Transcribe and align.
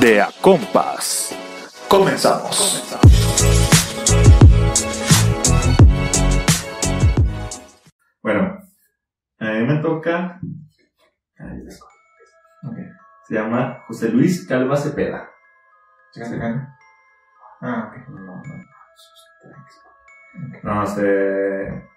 De 0.00 0.20
a 0.20 0.28
compas. 0.40 1.36
Comenzamos. 1.88 2.82
Bueno, 8.22 8.58
a 9.38 9.44
mí 9.44 9.66
me 9.66 9.76
toca. 9.80 10.40
Ahí 11.38 11.62
está. 11.68 11.84
Ok. 12.68 12.78
Se 13.28 13.34
llama 13.34 13.84
José 13.86 14.08
Luis 14.08 14.46
Calva 14.46 14.76
Cepeda. 14.76 15.28
Ah, 17.60 17.88
ok. 17.88 18.08
No, 18.08 18.42
no. 18.42 18.42
No 20.62 20.86
sé. 20.86 21.91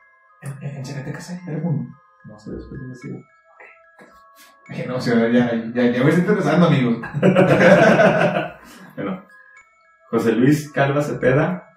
¿En, 0.62 0.78
en 0.78 1.56
alguno? 1.56 1.88
No 2.26 2.40
sé, 2.40 2.52
después 2.52 2.82
investigo. 2.82 3.20
Eh, 4.70 4.86
No, 4.88 4.96
o 4.96 5.02
sea, 5.02 5.16
ya, 5.30 5.54
ya, 5.74 5.84
ya 5.92 6.04
estoy 6.10 6.22
interesando, 6.22 6.68
amigos. 6.68 6.98
bueno, 8.96 9.24
José 10.10 10.32
Luis 10.34 10.72
Calva 10.72 11.02
Cepeda, 11.02 11.70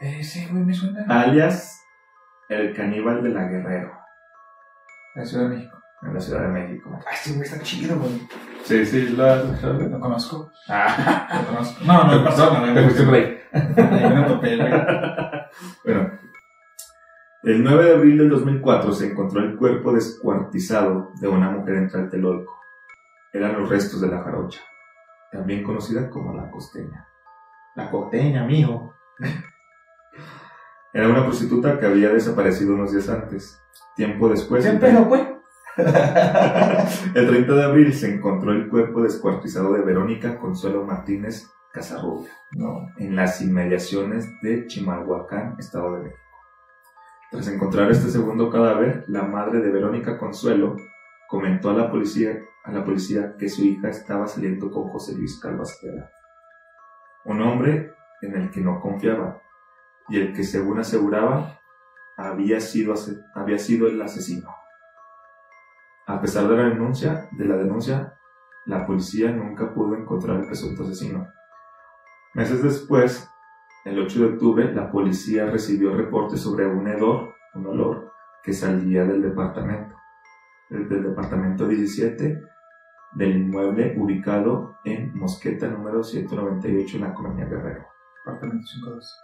Eh, 0.00 0.22
sí, 0.24 0.46
güey, 0.50 0.64
me 0.64 0.74
suena. 0.74 1.04
alias 1.08 1.80
el 2.48 2.74
caníbal 2.74 3.22
de 3.22 3.30
la 3.30 3.44
Guerrero, 3.46 3.92
La 5.14 5.24
Ciudad 5.24 5.48
de 5.48 5.56
México. 5.56 5.78
en 6.02 6.14
la 6.14 6.20
Ciudad 6.20 6.42
de 6.42 6.48
México. 6.48 6.98
Ay, 7.06 7.14
este 7.14 7.30
güey 7.32 7.42
está 7.42 7.60
chido, 7.62 7.96
güey. 7.98 8.28
Sí, 8.64 8.84
sí, 8.86 9.08
lo 9.10 10.00
conozco. 10.00 10.50
Ah, 10.68 11.28
Lo 11.42 11.46
conozco. 11.48 11.84
No, 11.84 12.04
no, 12.04 12.24
en. 12.94 13.46
Ahí 13.52 14.14
me 14.14 14.22
topé, 14.22 14.56
güey. 14.56 14.72
Bueno, 15.84 16.10
el 17.48 17.64
9 17.64 17.82
de 17.82 17.94
abril 17.94 18.18
del 18.18 18.28
2004 18.28 18.92
se 18.92 19.06
encontró 19.10 19.40
el 19.40 19.56
cuerpo 19.56 19.92
descuartizado 19.92 21.12
de 21.18 21.28
una 21.28 21.50
mujer 21.50 21.76
en 21.76 21.88
Tlatelolco. 21.88 22.54
Eran 23.32 23.58
los 23.58 23.70
restos 23.70 24.02
de 24.02 24.08
la 24.08 24.22
jarocha, 24.22 24.60
también 25.32 25.62
conocida 25.62 26.10
como 26.10 26.34
la 26.34 26.50
costeña. 26.50 27.08
La 27.74 27.90
costeña, 27.90 28.44
mijo. 28.44 28.92
Era 30.92 31.08
una 31.08 31.24
prostituta 31.24 31.78
que 31.78 31.86
había 31.86 32.10
desaparecido 32.10 32.74
unos 32.74 32.92
días 32.92 33.08
antes. 33.08 33.58
Tiempo 33.96 34.28
después, 34.28 34.66
¿Qué 34.66 34.72
pedo, 34.76 35.04
güey? 35.06 35.22
el 35.78 37.28
30 37.28 37.54
de 37.54 37.64
abril, 37.64 37.94
se 37.94 38.14
encontró 38.14 38.52
el 38.52 38.68
cuerpo 38.68 39.00
descuartizado 39.00 39.72
de 39.72 39.80
Verónica 39.80 40.38
Consuelo 40.38 40.84
Martínez 40.84 41.48
Casarrubia 41.72 42.30
No. 42.52 42.88
en 42.98 43.16
las 43.16 43.40
inmediaciones 43.40 44.28
de 44.42 44.66
Chimalhuacán, 44.66 45.56
Estado 45.58 45.94
de 45.94 46.02
México. 46.04 46.27
Tras 47.30 47.46
encontrar 47.48 47.90
este 47.90 48.08
segundo 48.08 48.48
cadáver, 48.48 49.04
la 49.08 49.22
madre 49.22 49.60
de 49.60 49.70
Verónica 49.70 50.16
Consuelo 50.16 50.76
comentó 51.28 51.68
a 51.68 51.74
la 51.74 51.90
policía, 51.90 52.38
a 52.64 52.72
la 52.72 52.82
policía 52.82 53.36
que 53.38 53.50
su 53.50 53.64
hija 53.64 53.90
estaba 53.90 54.26
saliendo 54.26 54.70
con 54.70 54.88
José 54.88 55.14
Luis 55.14 55.38
Calvastera, 55.38 56.10
un 57.26 57.42
hombre 57.42 57.92
en 58.22 58.34
el 58.34 58.50
que 58.50 58.62
no 58.62 58.80
confiaba 58.80 59.42
y 60.08 60.18
el 60.18 60.32
que 60.32 60.42
según 60.42 60.78
aseguraba 60.78 61.60
había 62.16 62.60
sido, 62.60 62.94
había 63.34 63.58
sido 63.58 63.88
el 63.88 64.00
asesino. 64.00 64.48
A 66.06 66.22
pesar 66.22 66.48
de 66.48 66.56
la 66.56 66.64
denuncia, 66.70 67.28
de 67.32 67.44
la 67.44 67.56
denuncia, 67.56 68.18
la 68.64 68.86
policía 68.86 69.30
nunca 69.30 69.74
pudo 69.74 69.94
encontrar 69.94 70.36
al 70.36 70.46
presunto 70.46 70.82
asesino. 70.82 71.28
Meses 72.32 72.62
después, 72.62 73.28
el 73.84 73.98
8 73.98 74.18
de 74.18 74.26
octubre, 74.26 74.74
la 74.74 74.90
policía 74.90 75.46
recibió 75.46 75.94
reportes 75.94 76.40
sobre 76.40 76.66
un 76.66 76.86
hedor, 76.88 77.34
un 77.54 77.66
olor, 77.66 78.12
que 78.42 78.52
salía 78.52 79.04
del 79.04 79.22
departamento, 79.22 79.96
del, 80.68 80.88
departamento 80.88 81.66
17 81.66 82.42
del 83.12 83.36
inmueble 83.36 83.94
ubicado 83.96 84.76
en 84.84 85.16
Mosqueta 85.16 85.68
número 85.68 86.02
198 86.02 86.96
en 86.96 87.02
la 87.02 87.14
colonia 87.14 87.46
Guerrero. 87.46 87.86
Apartamento 88.22 88.66
52. 88.66 89.18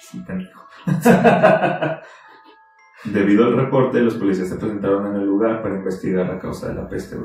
Sí. 0.00 0.24
Debido 3.04 3.46
al 3.46 3.56
reporte, 3.56 4.00
los 4.00 4.14
policías 4.14 4.48
se 4.48 4.56
presentaron 4.56 5.06
en 5.06 5.16
el 5.16 5.26
lugar 5.26 5.62
para 5.62 5.74
investigar 5.74 6.26
la 6.26 6.38
causa 6.38 6.68
de 6.68 6.74
la 6.74 6.88
peste. 6.88 7.16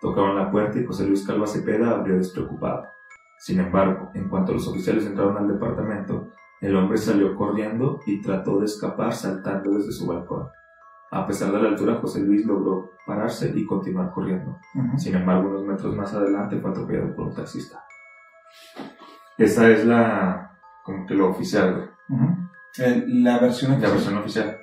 Tocaron 0.00 0.36
la 0.36 0.50
puerta 0.50 0.78
y 0.78 0.84
José 0.84 1.06
Luis 1.06 1.26
Calva 1.26 1.46
Cepeda 1.46 1.90
abrió 1.90 2.16
despreocupado. 2.16 2.86
Sin 3.38 3.60
embargo, 3.60 4.10
en 4.14 4.28
cuanto 4.28 4.52
los 4.52 4.66
oficiales 4.68 5.06
entraron 5.06 5.36
al 5.36 5.48
departamento, 5.48 6.30
el 6.60 6.74
hombre 6.76 6.96
salió 6.98 7.34
corriendo 7.36 8.00
y 8.06 8.20
trató 8.22 8.58
de 8.58 8.64
escapar 8.64 9.12
saltando 9.12 9.72
desde 9.74 9.92
su 9.92 10.06
balcón. 10.06 10.48
A 11.10 11.26
pesar 11.26 11.52
de 11.52 11.60
la 11.62 11.68
altura, 11.68 11.96
José 12.00 12.20
Luis 12.22 12.44
logró 12.46 12.90
pararse 13.06 13.52
y 13.54 13.64
continuar 13.66 14.10
corriendo. 14.12 14.58
Ujú. 14.74 14.98
Sin 14.98 15.14
embargo, 15.14 15.48
unos 15.50 15.64
metros 15.64 15.94
más 15.94 16.12
adelante 16.14 16.58
fue 16.60 16.70
atropellado 16.70 17.14
por 17.14 17.28
un 17.28 17.34
taxista. 17.34 17.84
Esa 19.38 19.68
es 19.68 19.84
la, 19.84 20.58
como 20.82 21.06
que 21.06 21.14
lo 21.14 21.28
oficial. 21.30 21.90
Ujú. 22.08 22.24
Eh, 22.82 23.04
La 23.06 23.38
versión 23.38 23.80
la 23.80 23.88
versión 23.90 24.16
oficial. 24.18 24.58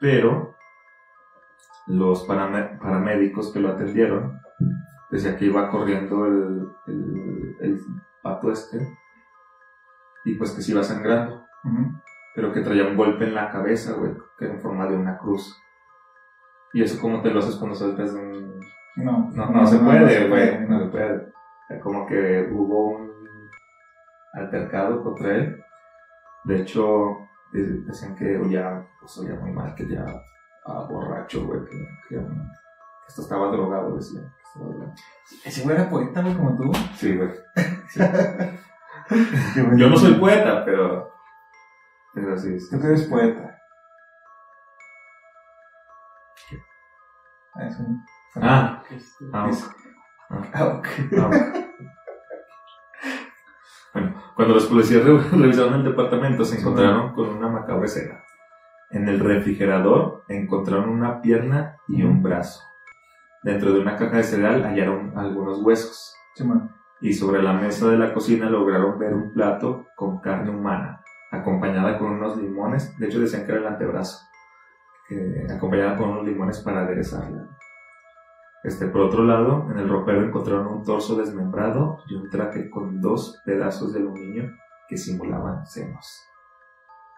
Pero 0.00 0.54
los 1.88 2.26
parame- 2.28 2.78
paramédicos 2.78 3.52
que 3.52 3.60
lo 3.60 3.70
atendieron 3.70 4.40
decía 5.10 5.36
que 5.36 5.46
iba 5.46 5.70
corriendo 5.70 6.26
el, 6.26 6.68
el, 6.86 7.37
el 7.60 7.80
pato 8.22 8.50
este 8.52 8.78
y 10.24 10.34
pues 10.34 10.50
que 10.52 10.62
se 10.62 10.72
iba 10.72 10.82
sangrando, 10.82 11.44
pero 12.34 12.52
que 12.52 12.60
traía 12.60 12.86
un 12.86 12.96
golpe 12.96 13.24
en 13.24 13.34
la 13.34 13.50
cabeza, 13.50 13.94
güey, 13.94 14.12
que 14.38 14.44
era 14.44 14.54
en 14.54 14.60
forma 14.60 14.86
de 14.86 14.96
una 14.96 15.16
cruz. 15.18 15.56
Y 16.72 16.82
eso 16.82 17.00
como 17.00 17.22
te 17.22 17.30
lo 17.30 17.38
haces 17.38 17.56
cuando 17.56 17.74
saltas 17.74 18.12
de 18.14 18.20
un... 18.20 18.60
No, 18.96 19.30
No, 19.32 19.50
no, 19.50 19.66
se 19.66 19.78
puede, 19.78 20.28
güey, 20.28 20.68
no 20.68 20.80
se 20.80 20.86
puede. 20.90 21.16
O 21.16 21.30
sea, 21.68 21.80
Como 21.80 22.06
que 22.06 22.48
hubo 22.52 22.96
un 22.96 23.10
altercado 24.34 25.02
contra 25.02 25.34
él. 25.36 25.64
De 26.44 26.56
hecho, 26.60 27.16
de- 27.52 27.80
decían 27.82 28.14
que 28.16 28.38
ya, 28.50 28.86
pues 29.00 29.16
oía 29.18 29.34
muy 29.36 29.52
mal, 29.52 29.74
que 29.74 29.86
ya 29.88 30.04
ah, 30.66 30.86
borracho, 30.90 31.46
güey, 31.46 31.60
que, 31.64 31.70
que, 32.08 32.16
que 32.16 32.26
esto 33.08 33.22
estaba 33.22 33.50
drogado, 33.50 33.96
decían. 33.96 34.30
Ese 35.44 35.62
güey 35.62 35.76
era 35.76 35.88
poeta, 35.90 36.20
güey, 36.22 36.34
como 36.36 36.56
tú. 36.56 36.72
Sí, 36.96 37.16
güey. 37.16 37.30
Sí. 37.88 38.00
Yo 39.76 39.88
no 39.88 39.96
soy 39.96 40.14
poeta, 40.14 40.64
pero... 40.64 41.12
Pero 42.14 42.36
sí, 42.38 42.58
sí. 42.60 42.70
Tú 42.70 42.80
que 42.80 42.86
eres 42.88 43.04
poeta. 43.04 43.54
Ah, 47.54 47.66
es 47.66 47.78
un... 47.78 48.04
Ah, 48.36 48.82
ah, 49.32 49.48
es- 49.50 49.70
ah. 50.30 50.42
ah. 50.54 50.82
Ah, 51.12 51.30
Bueno, 53.94 54.14
cuando 54.36 54.54
los 54.54 54.66
policías 54.66 55.02
re- 55.04 55.18
revisaron 55.32 55.74
el 55.74 55.84
departamento 55.84 56.44
se 56.44 56.60
encontraron 56.60 57.12
con 57.14 57.28
una 57.30 57.48
macabra 57.48 57.86
escena. 57.86 58.22
En 58.90 59.08
el 59.08 59.20
refrigerador 59.20 60.24
encontraron 60.28 60.88
una 60.90 61.20
pierna 61.20 61.76
y 61.88 62.02
un 62.02 62.22
brazo. 62.22 62.62
Dentro 63.42 63.72
de 63.72 63.80
una 63.80 63.96
caja 63.96 64.16
de 64.16 64.24
cereal 64.24 64.62
hallaron 64.64 65.16
algunos 65.16 65.60
huesos. 65.62 66.14
Sí. 66.34 66.44
Y 67.00 67.12
sobre 67.12 67.42
la 67.42 67.52
mesa 67.52 67.88
de 67.88 67.96
la 67.98 68.12
cocina 68.12 68.50
lograron 68.50 68.98
ver 68.98 69.14
un 69.14 69.32
plato 69.32 69.86
con 69.96 70.20
carne 70.20 70.50
humana, 70.50 71.00
acompañada 71.30 71.98
con 71.98 72.08
unos 72.12 72.36
limones. 72.36 72.96
De 72.98 73.06
hecho 73.06 73.20
decían 73.20 73.44
que 73.46 73.52
era 73.52 73.60
el 73.60 73.66
antebrazo. 73.66 74.24
que- 75.08 75.46
acompañada 75.50 75.96
con 75.96 76.10
unos 76.10 76.26
limones 76.26 76.60
para 76.60 76.82
aderezarla. 76.82 77.48
Este, 78.62 78.88
por 78.88 79.00
otro 79.00 79.24
lado, 79.24 79.66
en 79.70 79.78
el 79.78 79.88
ropero 79.88 80.22
encontraron 80.22 80.66
un 80.66 80.82
torso 80.84 81.16
desmembrado 81.16 82.02
y 82.08 82.14
un 82.14 82.28
traje 82.28 82.68
con 82.68 83.00
dos 83.00 83.40
pedazos 83.46 83.94
de 83.94 84.00
aluminio 84.00 84.50
que 84.86 84.98
simulaban 84.98 85.64
senos. 85.66 86.06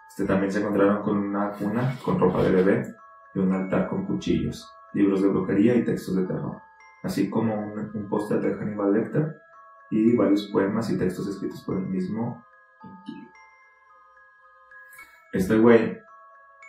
Este, 0.09 0.25
también 0.25 0.53
se 0.53 0.61
encontraron 0.61 1.03
con 1.03 1.19
una 1.19 1.51
cuna 1.51 1.97
con 2.05 2.21
ropa 2.21 2.43
de 2.45 2.51
bebé 2.53 2.95
y 3.35 3.39
un 3.41 3.53
altar 3.55 3.89
con 3.89 4.07
cuchillos, 4.07 4.73
libros 4.93 5.23
de 5.23 5.29
brujería 5.29 5.75
y 5.77 5.85
textos 5.85 6.17
de 6.17 6.27
terror, 6.27 6.61
así 7.03 7.29
como 7.31 7.55
un, 7.55 7.91
un 7.95 8.09
póster 8.09 8.41
de 8.41 8.55
Hannibal 8.55 8.93
Lecter 8.93 9.37
y 9.91 10.17
varios 10.17 10.47
poemas 10.49 10.91
y 10.91 10.99
textos 10.99 11.29
escritos 11.29 11.63
por 11.65 11.77
el 11.77 11.87
mismo. 11.87 12.45
Este 15.33 15.59
güey 15.59 15.99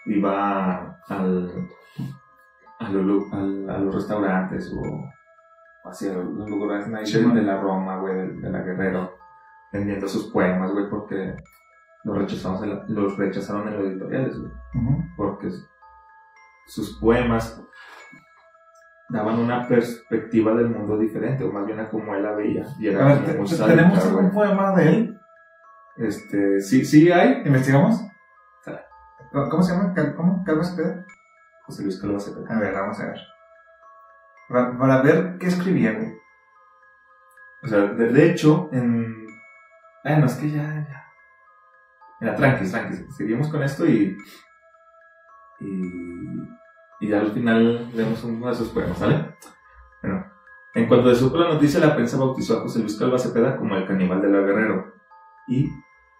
iba 0.05 0.99
al, 1.07 1.67
a, 2.79 2.89
los 2.91 3.05
lu- 3.05 3.29
al- 3.33 3.69
a 3.69 3.77
los 3.79 3.95
restaurantes 3.95 4.71
o 4.75 5.09
hacia 5.89 6.13
los 6.13 6.49
lugares 6.49 6.87
nice 6.87 7.19
de, 7.19 7.41
la 7.41 7.59
Roma, 7.59 7.97
güey, 7.97 8.15
de, 8.15 8.27
de 8.33 8.49
la 8.49 8.61
Guerrero, 8.61 9.17
vendiendo 9.73 10.07
sus 10.07 10.31
poemas, 10.31 10.71
güey, 10.71 10.89
porque 10.89 11.35
los 12.03 12.17
rechazaron, 12.17 12.63
en 12.63 12.95
los 12.95 13.17
rechazaron 13.17 13.67
en 13.67 13.77
los 13.77 13.87
editoriales, 13.87 14.39
güey, 14.39 14.51
porque 15.17 15.49
sus 16.67 16.99
poemas 16.99 17.63
daban 19.11 19.39
una 19.39 19.67
perspectiva 19.67 20.53
del 20.53 20.69
mundo 20.69 20.97
diferente, 20.97 21.43
o 21.43 21.51
más 21.51 21.65
bien 21.65 21.79
a 21.79 21.89
como 21.89 22.15
él 22.15 22.23
la 22.23 22.31
veía, 22.33 22.65
y 22.79 22.87
A 22.87 22.91
era 22.91 23.05
ver, 23.05 23.37
muy 23.37 23.47
te- 23.49 23.55
sádica, 23.55 23.67
¿tenemos 23.77 24.05
algún 24.05 24.31
poema 24.31 24.75
de 24.75 24.89
él? 24.89 25.19
Este, 25.97 26.61
sí, 26.61 26.85
sí 26.85 27.11
hay, 27.11 27.41
¿Investigamos? 27.45 28.01
¿Cómo 29.31 29.63
se 29.63 29.73
llama? 29.73 29.93
¿Cómo? 30.17 30.43
¿Calvo 30.43 30.61
Cepeda? 30.63 31.05
José 31.65 31.83
Luis 31.83 32.01
Calva 32.01 32.19
Cepeda. 32.19 32.53
A 32.53 32.59
ver, 32.59 32.73
vamos 32.73 32.99
a 32.99 33.05
ver. 33.05 33.19
Para, 34.49 34.77
para 34.77 35.01
ver 35.01 35.37
qué 35.39 35.47
escribía, 35.47 35.93
güey. 35.93 36.13
O 37.63 37.67
sea, 37.67 37.79
de, 37.79 38.11
de 38.11 38.29
hecho, 38.29 38.69
en... 38.73 39.25
Bueno, 40.03 40.25
es 40.25 40.33
que 40.35 40.49
ya, 40.51 40.63
ya. 40.63 41.05
Mira, 42.19 42.35
tranqui, 42.35 42.69
tranqui. 42.69 43.05
Seguimos 43.15 43.47
con 43.49 43.63
esto 43.63 43.85
y... 43.85 44.17
Y... 45.61 46.49
Y 47.01 47.09
ya 47.09 47.19
al 47.19 47.31
final 47.31 47.91
leemos 47.93 48.23
uno 48.23 48.47
de 48.47 48.53
sus 48.55 48.69
poemas, 48.69 48.99
¿vale? 48.99 49.35
Bueno, 50.01 50.25
en 50.75 50.87
cuanto 50.87 51.09
se 51.13 51.19
supo 51.19 51.37
la 51.37 51.49
noticia, 51.53 51.79
la 51.79 51.93
prensa 51.95 52.17
bautizó 52.17 52.57
a 52.57 52.61
José 52.61 52.79
Luis 52.79 52.97
Calva 52.97 53.17
Cepeda 53.17 53.57
como 53.57 53.75
el 53.75 53.85
caníbal 53.87 54.21
de 54.21 54.29
la 54.29 54.39
Guerrero 54.41 54.93
y 55.47 55.67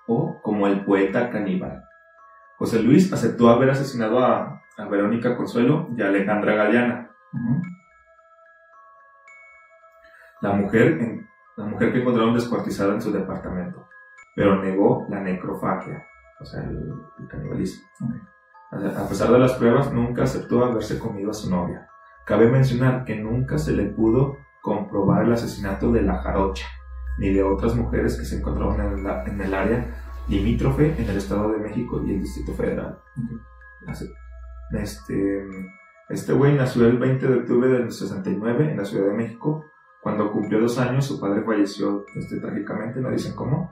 o 0.08 0.42
como 0.42 0.68
el 0.68 0.84
poeta 0.84 1.30
caníbal. 1.30 1.84
José 2.58 2.82
Luis 2.84 3.14
aceptó 3.14 3.50
haber 3.50 3.70
asesinado 3.70 4.20
a, 4.20 4.62
a 4.78 4.86
Verónica 4.90 5.38
Consuelo 5.38 5.88
y 5.96 6.02
a 6.02 6.08
Alejandra 6.08 6.56
Galeana, 6.56 7.12
Ujú. 7.34 7.62
la 10.42 10.54
mujer, 10.54 10.98
en- 11.00 11.28
la 11.58 11.66
mujer 11.66 11.92
que 11.94 12.02
encontraron 12.02 12.34
descuartizada 12.34 12.94
en 12.96 13.02
su 13.02 13.12
departamento, 13.12 13.88
pero 14.36 14.62
negó 14.62 15.06
la 15.10 15.20
necrofagia, 15.22 16.06
o 16.40 16.46
sea, 16.46 16.64
el, 16.64 16.92
el 17.20 17.28
canibalismo. 17.28 17.88
A 18.72 19.08
pesar 19.10 19.32
de 19.32 19.40
las 19.40 19.54
pruebas, 19.54 19.92
nunca 19.94 20.24
aceptó 20.24 20.64
haberse 20.66 20.98
comido 21.00 21.32
a 21.32 21.34
su 21.34 21.50
novia. 21.50 21.88
Cabe 22.26 22.50
mencionar 22.50 23.04
que 23.04 23.16
nunca 23.18 23.58
se 23.58 23.74
le 23.74 23.86
pudo 23.86 24.38
comprobar 24.62 25.26
el 25.26 25.34
asesinato 25.34 25.92
de 25.92 26.02
la 26.04 26.20
jarocha, 26.22 26.66
ni 27.18 27.34
de 27.34 27.44
otras 27.44 27.76
mujeres 27.76 28.18
que 28.18 28.26
se 28.26 28.38
encontraban 28.38 28.80
en, 28.94 29.04
la- 29.04 29.24
en 29.26 29.42
el 29.42 29.54
área 29.54 29.86
limítrofe 30.28 30.96
en 31.02 31.10
el 31.10 31.18
Estado 31.18 31.52
de 31.52 31.58
México 31.58 32.02
y 32.06 32.12
el 32.14 32.22
Distrito 32.22 32.54
Federal. 32.54 33.00
Este, 34.72 35.44
este 36.10 36.34
güey 36.34 36.56
nació 36.56 36.88
el 36.88 36.98
20 36.98 37.28
de 37.28 37.38
octubre 37.40 37.68
del 37.70 37.92
69 37.92 38.72
en 38.72 38.78
la 38.78 38.86
Ciudad 38.86 39.08
de 39.08 39.14
México. 39.18 39.66
Cuando 40.02 40.32
cumplió 40.32 40.62
dos 40.62 40.78
años, 40.80 41.06
su 41.06 41.20
padre 41.20 41.44
falleció 41.44 42.06
este, 42.16 42.40
trágicamente, 42.40 43.02
no 43.02 43.10
dicen 43.12 43.36
cómo. 43.36 43.70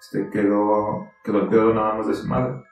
Este, 0.00 0.28
quedó, 0.30 1.06
quedó 1.22 1.38
al 1.42 1.48
cuidado 1.48 1.74
nada 1.74 1.94
más 1.94 2.08
de 2.08 2.14
su 2.14 2.26
madre, 2.26 2.62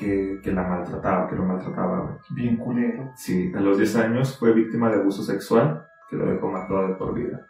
que, 0.00 0.40
que 0.42 0.50
la 0.52 0.62
maltrataba, 0.64 1.28
que 1.28 1.36
lo 1.36 1.44
maltrataba. 1.44 2.00
güey. 2.00 2.14
Bien 2.30 2.56
culero. 2.56 3.12
Sí, 3.14 3.52
a 3.54 3.60
los 3.60 3.76
10 3.78 3.96
años 3.96 4.36
fue 4.38 4.52
víctima 4.52 4.88
de 4.90 5.00
abuso 5.00 5.22
sexual 5.22 5.86
que 6.08 6.16
lo 6.16 6.26
dejó 6.26 6.50
marcado 6.50 6.88
de 6.88 6.94
por 6.94 7.14
vida. 7.14 7.46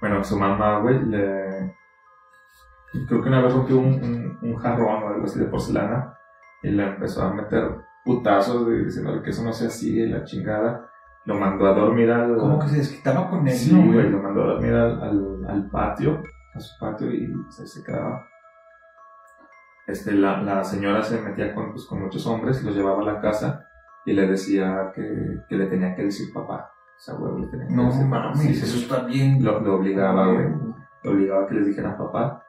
Bueno, 0.00 0.24
su 0.24 0.36
mamá, 0.38 0.80
güey, 0.80 1.04
le... 1.04 1.74
Creo 3.06 3.22
que 3.22 3.28
una 3.28 3.42
vez 3.42 3.52
rompió 3.52 3.78
un, 3.78 3.94
un, 4.02 4.38
un 4.42 4.56
jarrón 4.56 5.02
o 5.02 5.08
algo 5.08 5.24
así 5.24 5.38
de 5.38 5.44
porcelana 5.46 6.14
y 6.62 6.70
le 6.70 6.84
empezó 6.86 7.22
a 7.22 7.32
meter 7.34 7.76
putazos 8.04 8.66
de- 8.66 8.84
diciéndole 8.84 9.22
que 9.22 9.30
eso 9.30 9.44
no 9.44 9.52
se 9.52 9.66
hacía 9.66 10.04
y 10.06 10.08
la 10.08 10.24
chingada. 10.24 10.88
Lo 11.26 11.34
mandó 11.38 11.66
a 11.66 11.74
dormir 11.74 12.10
al... 12.10 12.36
Como 12.38 12.58
que 12.58 12.68
se 12.68 12.78
desquitaba 12.78 13.28
con 13.28 13.46
él, 13.46 13.52
Sí, 13.54 13.74
¿no, 13.74 13.92
güey, 13.92 14.08
lo 14.08 14.22
mandó 14.22 14.42
a 14.44 14.46
dormir 14.54 14.72
al, 14.72 15.02
al, 15.02 15.46
al 15.48 15.70
patio, 15.70 16.22
a 16.54 16.60
su 16.60 16.78
patio 16.80 17.12
y 17.12 17.30
se, 17.50 17.66
se 17.66 17.84
quedaba. 17.84 18.24
Este, 19.88 20.12
la, 20.12 20.42
la 20.42 20.62
señora 20.64 21.02
se 21.02 21.20
metía 21.20 21.54
con, 21.54 21.72
pues, 21.72 21.86
con 21.86 22.02
muchos 22.02 22.26
hombres, 22.26 22.62
los 22.62 22.76
llevaba 22.76 23.02
a 23.02 23.14
la 23.14 23.20
casa 23.20 23.66
y 24.04 24.12
le 24.12 24.26
decía 24.26 24.92
que, 24.94 25.40
que 25.48 25.56
le 25.56 25.66
tenía 25.66 25.96
que 25.96 26.04
decir 26.04 26.32
papá. 26.32 26.70
O 26.96 27.00
sea, 27.00 27.14
güey, 27.14 27.40
le 27.40 27.46
tenía 27.48 27.66
que 27.66 27.74
No 27.74 27.86
decir 27.86 28.08
papá. 28.10 28.34
sí, 28.36 28.50
eso 28.52 28.66
sí. 28.66 28.82
está 28.82 29.04
bien. 29.04 29.42
Lo, 29.42 29.60
lo 29.60 29.76
obligaba, 29.76 30.26
güey. 30.32 30.46
Lo 31.02 31.10
obligaba 31.12 31.44
a 31.44 31.46
que 31.46 31.54
les 31.54 31.66
dijeran 31.68 31.96
papá. 31.96 32.44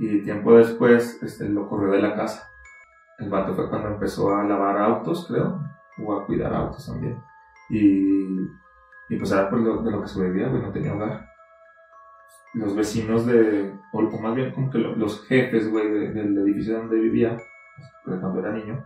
Y 0.00 0.22
tiempo 0.22 0.54
después, 0.56 1.22
este, 1.22 1.48
lo 1.48 1.68
corrió 1.68 1.92
de 1.92 2.02
la 2.02 2.14
casa. 2.14 2.48
El 3.18 3.30
vato 3.30 3.54
fue 3.54 3.68
cuando 3.68 3.88
empezó 3.88 4.34
a 4.34 4.44
lavar 4.44 4.78
autos, 4.78 5.26
creo, 5.28 5.60
o 6.04 6.12
a 6.14 6.26
cuidar 6.26 6.54
autos 6.54 6.86
también. 6.86 7.20
Y, 7.68 8.40
y 9.08 9.16
pues 9.18 9.30
era 9.32 9.48
por 9.50 9.60
lo, 9.60 9.82
de 9.82 9.90
lo 9.90 10.00
que 10.02 10.08
sobrevivía, 10.08 10.48
güey, 10.48 10.62
no 10.62 10.70
tenía 10.72 10.94
hogar. 10.94 11.27
Los 12.54 12.74
vecinos 12.74 13.26
de, 13.26 13.72
o 13.92 14.02
más 14.20 14.34
bien 14.34 14.52
como 14.52 14.70
que 14.70 14.78
lo- 14.78 14.96
los 14.96 15.24
jefes, 15.26 15.70
güey, 15.70 15.90
de- 15.90 16.12
del 16.12 16.38
edificio 16.38 16.78
donde 16.78 16.96
vivía, 16.98 17.36
pues, 18.04 18.18
cuando 18.20 18.40
era 18.40 18.52
niño, 18.52 18.84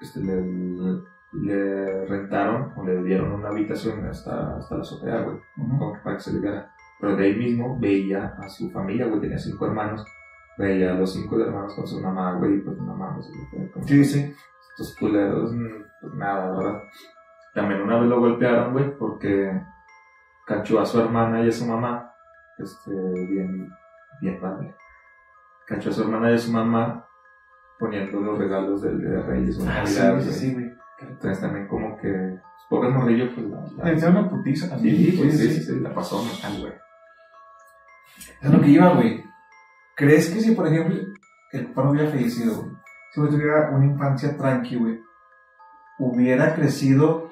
este, 0.00 0.20
le, 0.20 1.02
le 1.32 2.06
rentaron 2.06 2.72
o 2.76 2.84
le 2.84 3.02
dieron 3.02 3.32
una 3.32 3.48
habitación 3.48 4.06
hasta, 4.06 4.56
hasta 4.56 4.76
la 4.76 4.82
azotea, 4.82 5.20
güey 5.22 5.36
como 5.56 5.92
que 5.92 5.98
para 6.00 6.16
que 6.16 6.22
se 6.22 6.32
liberara. 6.32 6.70
Pero 7.00 7.16
de 7.16 7.24
ahí 7.26 7.34
mismo 7.36 7.78
veía 7.78 8.34
a 8.38 8.48
su 8.48 8.70
familia, 8.70 9.06
güey, 9.06 9.20
tenía 9.20 9.38
cinco 9.38 9.66
hermanos. 9.66 10.04
Veía 10.58 10.92
a 10.92 10.94
los 10.94 11.12
cinco 11.12 11.38
hermanos 11.38 11.74
con 11.74 11.86
su 11.86 12.00
mamá, 12.00 12.32
güey, 12.38 12.54
y 12.56 12.60
pues 12.60 12.78
mamá, 12.78 13.14
pues, 13.14 13.30
güey, 13.52 13.70
como 13.70 13.86
Sí, 13.86 14.04
sí. 14.04 14.34
estos 14.70 14.96
culeros, 14.98 15.52
mm, 15.52 15.82
pues 16.00 16.14
nada, 16.14 16.56
¿verdad? 16.56 16.80
También 17.54 17.82
una 17.82 17.98
vez 17.98 18.08
lo 18.08 18.20
golpearon, 18.20 18.72
güey, 18.72 18.96
porque 18.96 19.60
cachó 20.46 20.80
a 20.80 20.86
su 20.86 21.00
hermana 21.00 21.42
y 21.42 21.48
a 21.48 21.52
su 21.52 21.66
mamá, 21.66 22.12
este, 22.58 22.90
bien, 22.92 23.68
bien 24.20 24.40
padre. 24.40 24.74
Cachó 25.66 25.90
a 25.90 25.92
su 25.92 26.02
hermana 26.02 26.30
y 26.30 26.34
a 26.34 26.38
su 26.38 26.52
mamá 26.52 27.06
poniendo 27.78 28.20
los 28.20 28.38
regalos 28.38 28.80
del 28.82 29.00
de 29.00 29.22
Reyes, 29.22 29.58
Ah, 29.68 29.82
sí, 29.84 29.98
Navidad, 29.98 30.20
sí, 30.20 30.24
güey. 30.26 30.34
sí, 30.38 30.54
güey. 30.54 30.76
Entonces 31.00 31.40
también 31.40 31.66
como 31.68 31.96
que, 31.98 32.10
pues, 32.10 32.42
pobre 32.70 32.88
morrillo, 32.88 33.34
pues 33.34 33.46
la, 33.48 33.84
la- 33.84 33.92
Le 33.92 34.08
una 34.08 34.30
putiza. 34.30 34.78
Sí, 34.78 35.12
sí, 35.12 35.30
sí, 35.32 35.62
sí, 35.62 35.80
la 35.80 35.92
pasó 35.92 36.22
mal, 36.42 36.60
güey. 36.60 36.72
Es 38.40 38.50
lo 38.50 38.60
que 38.60 38.68
iba, 38.68 38.94
güey. 38.94 39.22
¿Crees 39.94 40.30
que 40.30 40.40
si, 40.40 40.52
por 40.52 40.66
ejemplo, 40.66 40.96
el 41.52 41.66
papá 41.68 41.84
no 41.84 41.90
hubiera 41.90 42.10
fallecido, 42.10 42.54
güey, 42.62 42.76
si 43.12 43.20
tuviera 43.20 43.70
una 43.70 43.84
infancia 43.86 44.36
tranqui, 44.36 44.76
güey, 44.76 45.02
hubiera 45.98 46.54
crecido 46.54 47.30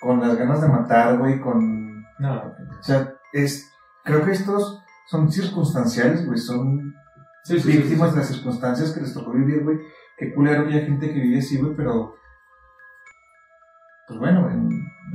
con 0.00 0.20
las 0.20 0.36
ganas 0.36 0.60
de 0.62 0.68
matar, 0.68 1.18
güey, 1.18 1.40
con... 1.40 1.75
No, 2.18 2.54
O 2.78 2.82
sea, 2.82 3.14
es... 3.32 3.70
Creo 4.04 4.24
que 4.24 4.32
estos 4.32 4.82
son 5.08 5.30
circunstanciales, 5.30 6.24
güey, 6.26 6.38
son 6.38 6.94
sí, 7.42 7.54
víctimas 7.54 8.10
sí. 8.10 8.14
de 8.14 8.20
las 8.20 8.28
circunstancias 8.28 8.92
que 8.92 9.00
les 9.00 9.12
tocó 9.12 9.32
vivir, 9.32 9.64
güey. 9.64 9.78
Qué 10.16 10.32
culero 10.32 10.66
que 10.66 10.74
hay 10.74 10.86
gente 10.86 11.12
que 11.12 11.20
vive 11.20 11.38
así, 11.38 11.58
güey, 11.58 11.74
pero... 11.76 12.16
Pues 14.06 14.18
bueno, 14.20 14.44
güey, 14.44 14.56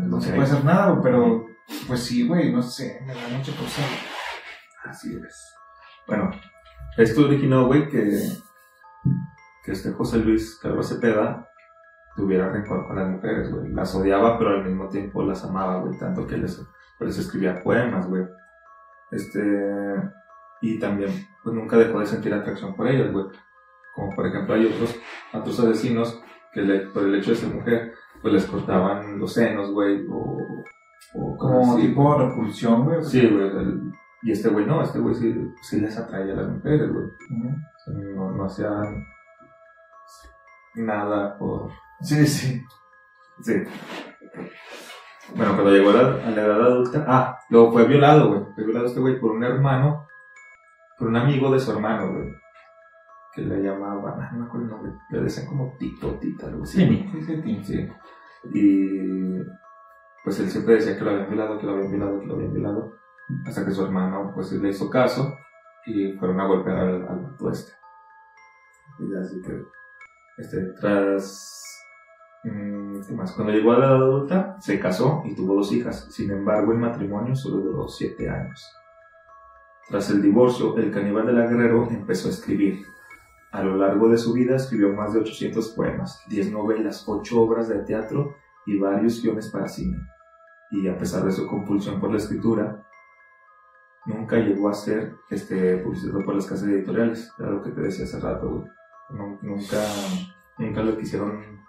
no 0.10 0.20
se 0.20 0.30
puede 0.32 0.44
hacer 0.44 0.66
nada, 0.66 0.92
güey, 0.92 1.04
pero... 1.04 1.46
Pues 1.88 2.04
sí, 2.04 2.28
güey, 2.28 2.52
no 2.52 2.62
sé, 2.62 3.02
me 3.06 3.14
da 3.14 3.28
mucha 3.30 3.52
cosa. 3.54 3.82
Así 4.84 5.16
es. 5.16 5.56
Bueno, 6.08 6.32
esto 6.98 7.22
originó, 7.22 7.68
güey, 7.68 7.88
que, 7.88 8.20
que 9.64 9.72
este 9.72 9.92
José 9.94 10.18
Luis 10.18 10.60
Calvo 10.62 10.84
Cepeda 10.84 11.48
tuviera 12.16 12.50
rencor 12.50 12.88
con 12.88 12.98
las 12.98 13.10
mujeres, 13.10 13.52
güey. 13.52 13.72
Las 13.72 13.96
odiaba, 13.96 14.38
pero 14.38 14.52
al 14.52 14.66
mismo 14.66 14.90
tiempo 14.90 15.24
las 15.24 15.44
amaba, 15.46 15.80
güey. 15.80 15.98
Tanto 15.98 16.28
que 16.28 16.38
les, 16.38 16.62
pues, 17.02 17.18
les 17.18 17.26
escribía 17.26 17.64
poemas, 17.64 18.08
güey. 18.08 18.24
Este, 19.10 19.42
y 20.62 20.78
también, 20.80 21.10
pues 21.44 21.56
nunca 21.56 21.76
dejó 21.76 22.00
de 22.00 22.06
sentir 22.06 22.32
atracción 22.32 22.76
por 22.76 22.88
ellas, 22.88 23.12
güey. 23.12 23.26
Como 23.96 24.16
por 24.16 24.28
ejemplo 24.28 24.54
hay 24.54 24.68
otros, 24.68 24.96
otros 25.34 25.60
asesinos 25.62 26.22
que 26.54 26.62
le- 26.62 26.88
por 26.92 27.04
el 27.04 27.16
hecho 27.16 27.32
de 27.32 27.38
ser 27.38 27.50
mujer, 27.54 27.94
pues 28.22 28.34
les 28.36 28.46
cortaban 28.46 29.18
los 29.20 29.34
senos, 29.34 29.72
güey, 29.72 30.06
o, 30.12 30.38
Como 31.40 31.74
así, 31.74 31.88
tipo 31.88 32.16
repulsión, 32.20 32.86
güey. 32.86 33.04
Sí, 33.04 33.28
güey. 33.28 33.48
el- 33.48 33.92
y 34.22 34.32
este 34.32 34.50
güey 34.50 34.68
no, 34.68 34.84
este 34.84 35.00
güey 35.00 35.16
sí, 35.16 35.52
sí 35.64 35.82
les 35.82 35.98
atraía 35.98 36.34
a 36.34 36.38
las 36.38 36.50
mujeres, 36.50 36.94
güey. 36.94 37.06
Ujú. 37.06 37.48
O 37.50 37.80
sea, 37.84 37.94
no, 37.96 38.32
no 38.32 38.46
hacía 38.46 38.70
nada 40.76 41.36
por. 41.40 41.72
Sí, 42.02 42.28
sí. 42.28 42.62
Sí. 43.42 43.54
Bueno, 45.36 45.54
cuando 45.54 45.72
llegó 45.72 45.92
a 45.92 45.94
la, 45.94 46.00
a 46.28 46.32
la 46.32 46.42
edad 46.42 46.62
adulta. 46.62 47.06
Ah, 47.08 47.40
luego 47.50 47.72
fue 47.72 47.88
violado, 47.88 48.30
güey. 48.30 48.42
Fue 48.56 48.64
violado 48.64 48.88
este 48.88 49.00
güey 49.00 49.20
por 49.20 49.32
un 49.32 49.44
hermano, 49.44 50.08
por 50.98 51.08
un 51.08 51.16
amigo 51.16 51.52
de 51.52 51.60
su 51.60 51.72
hermano, 51.72 52.12
güey. 52.12 52.34
Que 53.34 53.42
le 53.42 53.62
llamaban, 53.62 54.22
ah, 54.22 54.30
no 54.34 54.40
me 54.40 54.46
acuerdo 54.46 54.66
el 54.66 54.72
nombre. 54.72 54.92
Le 55.10 55.22
decían 55.22 55.48
como 55.48 55.76
Tito, 55.78 56.16
Tita, 56.20 56.48
algo 56.48 56.64
así. 56.64 56.86
Sí, 56.86 57.10
sí, 57.14 57.22
sí, 57.24 57.64
sí. 57.64 57.64
Sí. 57.64 57.90
Y 58.54 59.40
pues 60.24 60.40
él 60.40 60.50
siempre 60.50 60.76
decía 60.76 60.98
que 60.98 61.04
lo 61.04 61.12
habían 61.12 61.30
violado, 61.30 61.60
que 61.60 61.66
lo 61.66 61.74
habían 61.74 61.92
violado, 61.92 62.20
que 62.20 62.26
lo 62.26 62.34
habían 62.36 62.54
violado. 62.54 62.94
Hasta 63.46 63.66
que 63.66 63.72
su 63.72 63.86
hermano 63.86 64.32
pues 64.36 64.52
le 64.52 64.70
hizo 64.70 64.90
caso 64.90 65.34
y 65.86 66.12
fueron 66.14 66.40
a 66.42 66.48
golpear 66.48 66.78
al, 66.78 67.08
al 67.08 67.20
vato 67.20 67.50
este. 67.50 67.72
Y 69.00 69.16
así 69.16 69.42
que, 69.42 69.64
este, 70.38 70.74
tras... 70.80 71.81
mm, 72.44 73.02
¿Qué 73.08 73.14
más? 73.14 73.32
Cuando 73.34 73.54
llegó 73.54 73.72
a 73.74 73.80
la 73.80 73.86
edad 73.88 73.96
adulta, 73.96 74.58
se 74.60 74.80
casó 74.80 75.22
y 75.26 75.36
tuvo 75.36 75.56
dos 75.56 75.72
hijas. 75.72 76.08
Sin 76.12 76.32
embargo, 76.32 76.72
el 76.72 76.80
matrimonio 76.80 77.36
solo 77.36 77.58
duró 77.58 77.88
siete 77.88 78.30
años. 78.30 78.66
Tras 79.90 80.10
el 80.12 80.22
divorcio, 80.22 80.78
el 80.78 80.92
caníbal 80.92 81.26
de 81.26 81.34
la 81.34 81.48
Guerrero 81.48 81.88
empezó 81.90 82.28
a 82.28 82.32
escribir. 82.32 82.86
A 83.52 83.62
lo 83.64 83.76
largo 83.76 84.08
de 84.08 84.18
su 84.18 84.32
vida 84.34 84.56
escribió 84.56 84.94
más 84.94 85.14
de 85.14 85.20
800 85.20 85.70
poemas, 85.70 86.24
10 86.30 86.52
novelas, 86.52 87.04
8 87.08 87.42
obras 87.42 87.68
de 87.68 87.80
teatro 87.80 88.36
y 88.66 88.78
varios 88.78 89.22
guiones 89.22 89.50
para 89.50 89.68
cine. 89.68 89.98
Y 90.72 90.88
a 90.88 90.98
pesar 90.98 91.26
de 91.26 91.34
su 91.34 91.46
compulsión 91.48 92.00
por 92.00 92.12
la 92.12 92.18
escritura, 92.18 92.82
nunca 94.06 94.38
llegó 94.38 94.70
a 94.70 94.74
ser 94.74 95.16
este, 95.30 95.78
publicitado 95.80 96.24
por 96.24 96.36
las 96.36 96.46
casas 96.46 96.70
editoriales. 96.70 97.30
Era 97.38 97.50
lo 97.50 97.62
que 97.62 97.72
te 97.72 97.82
decía 97.82 98.06
hace 98.06 98.20
rato. 98.22 98.66
Nu- 99.10 99.38
Nunca, 99.42 99.78
nunca 100.58 100.82
lo 100.82 100.98
quisieron 100.98 101.61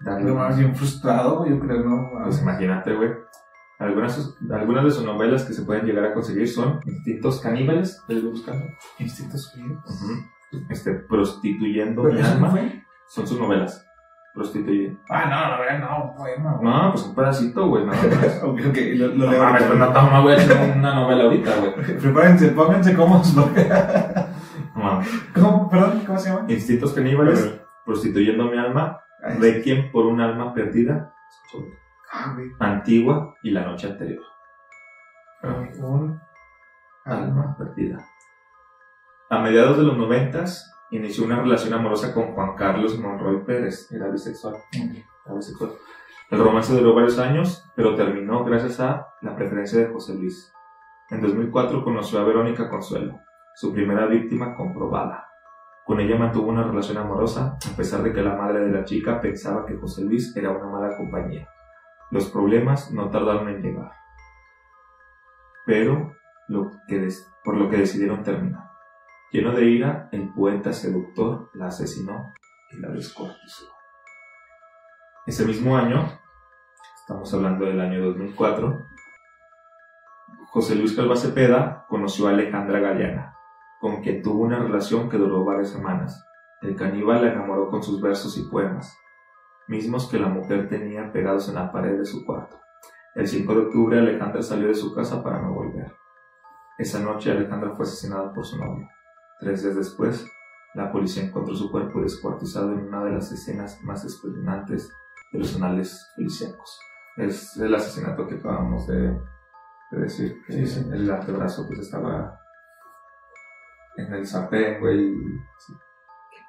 darle... 0.00 0.32
Más 0.32 0.58
bien 0.58 0.74
frustrado, 0.74 1.46
yo 1.46 1.58
creo, 1.60 1.84
¿no? 1.84 2.10
Pues 2.24 2.40
imagínate, 2.42 2.94
güey. 2.94 3.10
Algunas, 3.78 4.36
algunas 4.52 4.84
de 4.84 4.90
sus 4.92 5.04
novelas 5.04 5.44
que 5.44 5.52
se 5.52 5.62
pueden 5.62 5.84
llegar 5.84 6.04
a 6.04 6.14
conseguir 6.14 6.48
son 6.48 6.80
Instintos 6.86 7.40
Caníbales, 7.40 8.02
¿estás 8.08 8.22
buscando? 8.22 8.64
Instintos 8.98 9.52
fríos. 9.52 9.78
Ujú. 9.84 10.62
Este, 10.70 10.94
Prostituyendo 10.94 12.02
¿Pero 12.02 12.14
mi 12.14 12.20
no 12.20 12.26
alma. 12.28 12.50
fue? 12.50 12.82
Son 13.08 13.26
sus 13.26 13.38
novelas. 13.38 13.84
Prostituye. 14.32 14.96
Ah, 15.08 15.26
no, 15.28 15.56
no, 15.56 15.78
no, 15.78 15.98
no, 15.98 16.10
un 16.10 16.16
poema, 16.16 16.52
güey. 16.54 16.68
No, 16.72 16.92
pues 16.92 17.04
un 17.04 17.14
pedacito, 17.14 17.68
güey, 17.68 17.84
nada 17.86 17.98
más. 18.02 18.40
Ok, 18.44 18.60
ok, 18.68 18.76
lo, 18.96 19.06
lo 19.08 19.30
No 19.30 19.38
mames, 19.38 19.62
pues 19.64 19.78
no, 19.78 20.10
no 20.10 20.22
voy 20.22 20.32
a 20.32 20.36
hacer 20.36 20.76
una 20.76 20.94
novela 20.94 21.24
ahorita, 21.24 21.50
güey. 21.56 21.98
Prepárense, 22.00 22.48
pónganse 22.48 22.94
cómodos, 22.96 23.32
porque... 23.32 23.68
No 24.74 24.82
mames. 24.82 25.08
¿Cómo? 25.34 25.68
Perdón, 25.68 26.02
¿cómo 26.06 26.18
se 26.18 26.30
llama? 26.30 26.46
Instintos 26.48 26.92
Caníbales, 26.94 27.60
Prostituyendo 27.84 28.46
mi 28.50 28.58
alma, 28.58 28.98
Requiem 29.38 29.90
por 29.90 30.06
un 30.06 30.20
alma 30.20 30.52
perdida, 30.54 31.14
Ah. 32.12 32.36
Antigua 32.60 33.34
y 33.42 33.50
La 33.50 33.64
noche 33.64 33.88
anterior. 33.88 34.22
Un 35.42 36.20
Alma 37.04 37.56
perdida. 37.58 37.98
A 39.28 39.40
mediados 39.40 39.76
de 39.76 39.82
los 39.82 39.96
noventas, 39.96 40.72
inició 40.90 41.24
una 41.24 41.40
relación 41.40 41.74
amorosa 41.74 42.14
con 42.14 42.34
Juan 42.34 42.54
Carlos 42.54 42.98
Monroy 42.98 43.44
Pérez. 43.44 43.90
Era 43.90 44.08
bisexual. 44.08 44.56
Era 44.72 45.34
bisexual. 45.34 45.72
El 46.30 46.38
romance 46.38 46.72
duró 46.72 46.94
varios 46.94 47.18
años, 47.18 47.68
pero 47.76 47.94
terminó 47.94 48.44
gracias 48.44 48.80
a 48.80 49.08
la 49.20 49.34
preferencia 49.36 49.80
de 49.80 49.92
José 49.92 50.14
Luis. 50.14 50.52
En 51.10 51.20
2004 51.20 51.84
conoció 51.84 52.20
a 52.20 52.24
Verónica 52.24 52.70
Consuelo, 52.70 53.20
su 53.56 53.72
primera 53.72 54.06
víctima 54.06 54.54
comprobada. 54.56 55.23
Con 55.84 56.00
ella 56.00 56.16
mantuvo 56.16 56.48
una 56.48 56.62
relación 56.62 56.96
amorosa, 56.96 57.58
a 57.70 57.76
pesar 57.76 58.02
de 58.02 58.12
que 58.12 58.22
la 58.22 58.36
madre 58.36 58.60
de 58.60 58.72
la 58.72 58.84
chica 58.84 59.20
pensaba 59.20 59.66
que 59.66 59.76
José 59.76 60.02
Luis 60.02 60.34
era 60.34 60.50
una 60.50 60.66
mala 60.66 60.96
compañía. 60.96 61.48
Los 62.10 62.30
problemas 62.30 62.90
no 62.90 63.10
tardaron 63.10 63.48
en 63.48 63.62
llegar. 63.62 63.92
Pero, 65.66 66.14
por 67.44 67.56
lo 67.56 67.68
que 67.68 67.76
decidieron 67.76 68.22
terminar. 68.22 68.70
Lleno 69.30 69.52
de 69.52 69.64
ira, 69.64 70.08
el 70.12 70.32
poeta 70.32 70.72
seductor 70.72 71.50
la 71.54 71.66
asesinó 71.66 72.32
y 72.70 72.80
la 72.80 72.88
descuartizó. 72.88 73.66
Ese 75.26 75.44
mismo 75.44 75.76
año, 75.76 76.06
estamos 77.00 77.32
hablando 77.34 77.66
del 77.66 77.80
año 77.80 78.04
2004, 78.04 78.86
José 80.50 80.76
Luis 80.76 80.94
Calva 80.94 81.16
Cepeda 81.16 81.84
conoció 81.88 82.28
a 82.28 82.30
Alejandra 82.30 82.78
Galeana, 82.78 83.33
con 83.84 84.00
quien 84.00 84.22
tuvo 84.22 84.44
una 84.44 84.60
relación 84.60 85.10
que 85.10 85.18
duró 85.18 85.44
varias 85.44 85.68
semanas. 85.68 86.26
El 86.62 86.74
caníbal 86.74 87.20
la 87.20 87.32
enamoró 87.32 87.68
con 87.68 87.82
sus 87.82 88.00
versos 88.00 88.38
y 88.38 88.44
poemas, 88.44 88.96
mismos 89.68 90.08
que 90.08 90.18
la 90.18 90.28
mujer 90.28 90.70
tenía 90.70 91.12
pegados 91.12 91.50
en 91.50 91.56
la 91.56 91.70
pared 91.70 91.98
de 91.98 92.06
su 92.06 92.24
cuarto. 92.24 92.58
El 93.14 93.28
5 93.28 93.54
de 93.54 93.60
octubre 93.60 93.98
Alejandra 93.98 94.40
salió 94.40 94.68
de 94.68 94.74
su 94.74 94.94
casa 94.94 95.22
para 95.22 95.42
no 95.42 95.52
volver. 95.52 95.92
Esa 96.78 96.98
noche 97.00 97.30
Alejandra 97.30 97.72
fue 97.72 97.84
asesinada 97.84 98.32
por 98.32 98.46
su 98.46 98.56
novio. 98.56 98.88
Tres 99.38 99.62
días 99.62 99.76
después, 99.76 100.26
la 100.72 100.90
policía 100.90 101.24
encontró 101.24 101.54
su 101.54 101.70
cuerpo 101.70 102.00
descuartizado 102.00 102.72
en 102.72 102.88
una 102.88 103.04
de 103.04 103.12
las 103.12 103.30
escenas 103.32 103.82
más 103.82 104.02
espeluznantes 104.02 104.90
de 105.30 105.40
los 105.40 105.54
anales 105.56 106.10
policíacos. 106.16 106.80
Es 107.18 107.54
el 107.58 107.74
asesinato 107.74 108.26
que 108.26 108.36
acabamos 108.36 108.86
de, 108.86 109.10
de 109.90 110.00
decir. 110.00 110.40
que 110.46 110.54
Sí, 110.54 110.66
sí. 110.66 110.88
El 110.90 111.10
antebrazo 111.10 111.66
pues 111.66 111.80
estaba 111.80 112.40
en 113.96 114.12
el 114.12 114.26
sartén, 114.26 114.80
güey. 114.80 115.14
sí. 115.58 115.72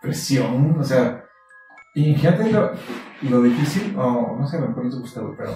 presión, 0.02 0.80
o 0.80 0.84
sea, 0.84 1.24
y 1.94 2.16
fíjate 2.16 2.52
lo, 2.52 2.72
lo 3.24 3.42
difícil, 3.42 3.96
o 3.98 4.38
no 4.38 4.46
sé, 4.48 4.58
a 4.58 4.62
lo 4.62 4.68
mejor 4.70 4.84
gusta, 5.00 5.22
güey, 5.22 5.36
pero 5.38 5.52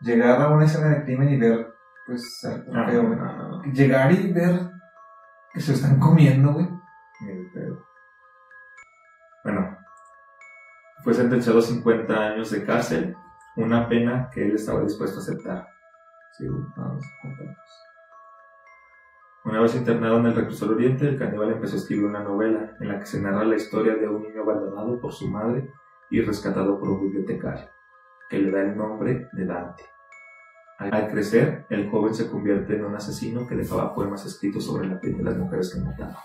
llegar 0.00 0.40
a 0.40 0.48
una 0.48 0.64
escena 0.64 0.88
de 0.88 1.04
crimen 1.04 1.28
y 1.30 1.38
ver, 1.38 1.74
pues, 2.06 2.44
algo 2.44 2.72
No, 2.72 2.86
feo, 2.86 3.02
no, 3.02 3.08
güey. 3.08 3.18
no, 3.18 3.48
no. 3.48 3.62
Llegar 3.72 4.12
y 4.12 4.32
ver 4.32 4.70
que 5.52 5.60
se 5.60 5.72
lo 5.72 5.76
están 5.76 5.98
comiendo, 5.98 6.52
güey. 6.52 6.68
Bueno, 9.44 9.78
fue 11.04 11.14
sentenciado 11.14 11.60
a 11.60 11.62
50 11.62 12.14
años 12.14 12.50
de 12.50 12.64
cárcel, 12.64 13.16
una 13.56 13.88
pena 13.88 14.28
que 14.32 14.44
él 14.44 14.54
estaba 14.56 14.82
dispuesto 14.82 15.18
a 15.18 15.22
aceptar. 15.22 15.68
Sí, 16.36 16.46
vamos, 16.48 17.02
contamos. 17.22 17.56
Una 19.46 19.60
vez 19.60 19.76
internado 19.76 20.18
en 20.18 20.26
el 20.26 20.34
reclusorio 20.34 20.74
oriente, 20.74 21.08
el 21.08 21.16
caníbal 21.16 21.52
empezó 21.52 21.76
a 21.76 21.78
escribir 21.78 22.04
una 22.04 22.18
novela 22.18 22.74
en 22.80 22.88
la 22.88 22.98
que 22.98 23.06
se 23.06 23.22
narra 23.22 23.44
la 23.44 23.54
historia 23.54 23.94
de 23.94 24.08
un 24.08 24.24
niño 24.24 24.42
abandonado 24.42 25.00
por 25.00 25.12
su 25.12 25.28
madre 25.28 25.72
y 26.10 26.20
rescatado 26.20 26.80
por 26.80 26.88
un 26.88 27.02
bibliotecario, 27.02 27.68
que 28.28 28.40
le 28.40 28.50
da 28.50 28.62
el 28.62 28.76
nombre 28.76 29.28
de 29.32 29.46
Dante. 29.46 29.84
Al 30.80 31.08
crecer, 31.08 31.64
el 31.70 31.88
joven 31.88 32.12
se 32.12 32.28
convierte 32.28 32.74
en 32.74 32.86
un 32.86 32.96
asesino 32.96 33.46
que 33.46 33.54
dejaba 33.54 33.94
poemas 33.94 34.26
escritos 34.26 34.64
sobre 34.64 34.88
la 34.88 34.98
piel 34.98 35.16
de 35.16 35.22
las 35.22 35.38
mujeres 35.38 35.72
que 35.72 35.80
mataba. 35.80 36.18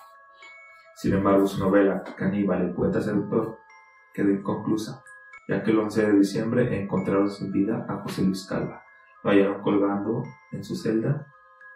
Sin 0.96 1.14
embargo, 1.14 1.46
su 1.46 1.60
novela, 1.60 2.04
Caníbal, 2.18 2.64
el 2.64 2.74
poeta 2.74 3.02
seductor, 3.02 3.60
quedó 4.16 4.32
inconclusa, 4.32 5.04
ya 5.48 5.62
que 5.62 5.70
el 5.70 5.78
11 5.78 6.08
de 6.08 6.18
diciembre 6.18 6.82
encontraron 6.82 7.30
sin 7.30 7.52
vida 7.52 7.86
a 7.88 7.98
José 7.98 8.24
Luis 8.24 8.48
Calva. 8.48 8.82
Lo 9.24 9.30
hallaron 9.30 9.62
colgando 9.62 10.24
en 10.52 10.64
su 10.64 10.76
celda, 10.76 11.28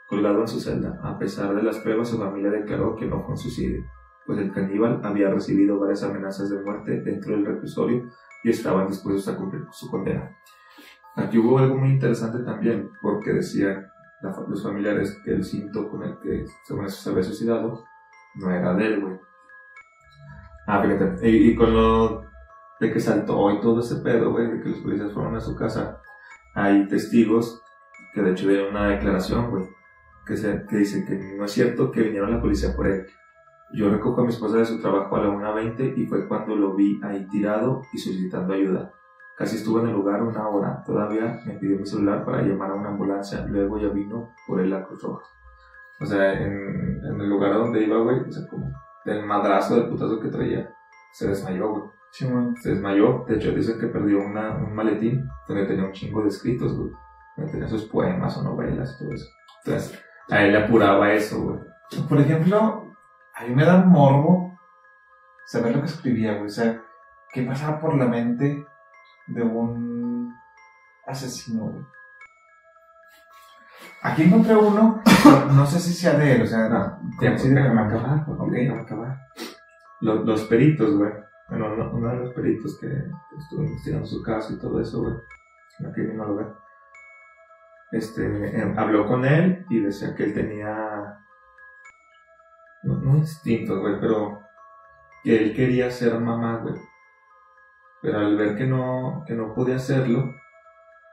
colgado 0.07 0.41
en 0.41 0.47
su 0.47 0.59
celda. 0.59 0.99
A 1.03 1.17
pesar 1.17 1.55
de 1.55 1.63
las 1.63 1.79
pruebas, 1.79 2.09
su 2.09 2.17
familia 2.17 2.51
declaró 2.51 2.95
que 2.95 3.05
no 3.05 3.21
fue 3.21 3.31
un 3.31 3.37
suicidio, 3.37 3.83
pues 4.25 4.39
el 4.39 4.51
caníbal 4.51 5.01
había 5.03 5.29
recibido 5.29 5.79
varias 5.79 6.03
amenazas 6.03 6.49
de 6.49 6.61
muerte 6.61 7.01
dentro 7.01 7.31
del 7.31 7.45
reclusorio 7.45 8.09
y 8.43 8.49
estaban 8.49 8.87
dispuestos 8.87 9.27
a 9.27 9.37
cumplir 9.37 9.65
su 9.71 9.89
condena. 9.89 10.35
Aquí 11.15 11.37
hubo 11.37 11.57
algo 11.59 11.77
muy 11.77 11.89
interesante 11.89 12.39
también, 12.39 12.91
porque 13.01 13.33
decían 13.33 13.87
los 14.47 14.63
familiares 14.63 15.21
que 15.23 15.31
el 15.31 15.43
cinto 15.43 15.89
con 15.89 16.03
el 16.03 16.17
que 16.19 16.45
según 16.63 16.85
eso 16.85 17.01
se 17.01 17.09
había 17.09 17.23
suicidado 17.23 17.83
no 18.35 18.51
era 18.51 18.73
de 18.73 18.87
él, 18.87 19.01
güey. 19.01 19.19
Ah, 20.67 20.81
fíjate. 20.81 21.29
Y, 21.29 21.51
y 21.51 21.55
con 21.55 21.73
lo 21.73 22.25
de 22.79 22.91
que 22.91 22.99
saltó 22.99 23.51
y 23.51 23.61
todo 23.61 23.79
ese 23.79 23.97
pedo, 23.97 24.31
güey, 24.31 24.51
de 24.51 24.61
que 24.61 24.69
los 24.69 24.79
policías 24.79 25.13
fueron 25.13 25.35
a 25.35 25.39
su 25.39 25.55
casa, 25.55 26.01
hay 26.53 26.87
testigos 26.87 27.61
que 28.13 28.21
de 28.21 28.31
hecho 28.31 28.47
dieron 28.47 28.71
una 28.71 28.89
declaración, 28.89 29.49
güey, 29.51 29.63
que, 30.25 30.37
se, 30.37 30.65
que 30.65 30.77
dicen 30.77 31.05
que 31.05 31.35
no 31.37 31.45
es 31.45 31.51
cierto 31.51 31.91
que 31.91 32.01
vinieron 32.01 32.31
la 32.31 32.41
policía 32.41 32.75
por 32.75 32.87
él. 32.87 33.05
Yo 33.73 33.89
recojo 33.89 34.21
a 34.21 34.23
mi 34.23 34.29
esposa 34.29 34.57
de 34.57 34.65
su 34.65 34.79
trabajo 34.79 35.15
a 35.15 35.23
la 35.23 35.29
1.20 35.29 35.97
y 35.97 36.05
fue 36.05 36.27
cuando 36.27 36.55
lo 36.55 36.75
vi 36.75 36.99
ahí 37.03 37.27
tirado 37.27 37.81
y 37.93 37.97
solicitando 37.97 38.53
ayuda. 38.53 38.91
Casi 39.37 39.57
estuvo 39.57 39.81
en 39.81 39.87
el 39.87 39.93
lugar 39.93 40.23
una 40.23 40.47
hora. 40.47 40.83
Todavía 40.85 41.41
me 41.45 41.55
pidió 41.55 41.77
mi 41.77 41.85
celular 41.85 42.23
para 42.23 42.41
llamar 42.41 42.71
a 42.71 42.75
una 42.75 42.89
ambulancia. 42.89 43.45
Luego 43.47 43.77
ya 43.77 43.89
vino 43.89 44.33
por 44.47 44.61
él 44.61 44.69
la 44.69 44.85
Cruz 44.85 45.03
Roja. 45.03 45.25
O 45.99 46.05
sea, 46.05 46.33
en, 46.33 47.01
en 47.03 47.21
el 47.21 47.29
lugar 47.29 47.53
donde 47.53 47.83
iba, 47.83 47.97
güey, 47.97 48.19
o 48.19 48.31
sea, 48.31 48.47
como 48.47 48.71
del 49.03 49.25
madrazo, 49.25 49.75
del 49.75 49.89
putazo 49.89 50.19
que 50.19 50.29
traía, 50.29 50.73
se 51.11 51.27
desmayó, 51.27 51.69
güey. 51.69 51.83
Simón. 52.11 52.55
Se 52.61 52.69
desmayó. 52.69 53.25
De 53.27 53.35
hecho, 53.35 53.51
dicen 53.51 53.79
que 53.79 53.87
perdió 53.87 54.19
una, 54.19 54.55
un 54.55 54.73
maletín 54.73 55.27
donde 55.47 55.65
tenía 55.65 55.85
un 55.85 55.91
chingo 55.91 56.21
de 56.21 56.29
escritos, 56.29 56.77
güey. 56.77 56.91
Donde 57.35 57.51
tenía 57.51 57.67
sus 57.67 57.85
poemas 57.85 58.37
o 58.37 58.43
novelas 58.43 58.95
y 58.95 59.03
todo 59.03 59.13
eso. 59.13 59.25
Entonces, 59.65 59.99
a 60.29 60.43
él 60.43 60.51
le 60.53 60.63
apuraba 60.63 61.11
eso, 61.13 61.41
güey. 61.41 61.59
Por 62.09 62.19
ejemplo, 62.19 62.93
a 63.35 63.43
mí 63.43 63.53
me 63.55 63.65
da 63.65 63.77
morbo 63.77 64.57
saber 65.45 65.75
lo 65.75 65.81
que 65.81 65.87
escribía, 65.87 66.33
güey. 66.33 66.45
O 66.45 66.49
sea, 66.49 66.81
qué 67.33 67.43
pasaba 67.43 67.79
por 67.79 67.95
la 67.95 68.05
mente 68.05 68.65
de 69.27 69.41
un 69.43 70.33
asesino, 71.07 71.65
güey. 71.65 71.85
Aquí 74.01 74.23
encontré 74.23 74.55
uno, 74.55 75.01
no, 75.53 75.65
sé 75.65 75.79
si 75.79 75.93
sea 75.93 76.13
de 76.13 76.35
él, 76.35 76.41
o 76.43 76.45
sea, 76.45 76.69
no. 76.69 76.99
Tiempo, 77.19 77.39
sí, 77.39 77.49
de- 77.49 77.55
déjame 77.55 77.81
acabar, 77.81 78.19
ok, 78.27 78.39
Ok. 78.41 78.51
déjame 78.51 78.81
acabar. 78.81 79.17
Los, 80.01 80.25
los 80.25 80.43
peritos, 80.43 80.95
güey. 80.95 81.11
Bueno, 81.49 81.73
uno, 81.73 81.91
uno 81.93 82.09
de 82.09 82.15
los 82.17 82.33
peritos 82.33 82.77
que 82.79 82.87
estuvo 83.37 83.63
investigando 83.63 84.05
su 84.05 84.21
caso 84.21 84.53
y 84.53 84.59
todo 84.59 84.79
eso, 84.79 85.01
güey. 85.01 85.15
La 85.79 85.91
criminóloga. 85.91 86.53
Este, 87.91 88.25
eh, 88.25 88.73
habló 88.77 89.07
con 89.07 89.25
él 89.25 89.65
y 89.69 89.79
decía 89.79 90.15
que 90.15 90.23
él 90.23 90.33
tenía. 90.33 91.19
No 92.83 93.17
instintos, 93.17 93.79
güey, 93.79 93.99
pero 93.99 94.41
que 95.23 95.35
él 95.35 95.55
quería 95.55 95.89
ser 95.89 96.19
mamá, 96.19 96.57
güey. 96.57 96.75
Pero 98.01 98.19
al 98.19 98.37
ver 98.37 98.55
que 98.55 98.65
no, 98.65 99.23
que 99.25 99.33
no 99.33 99.53
podía 99.55 99.77
hacerlo, 99.77 100.31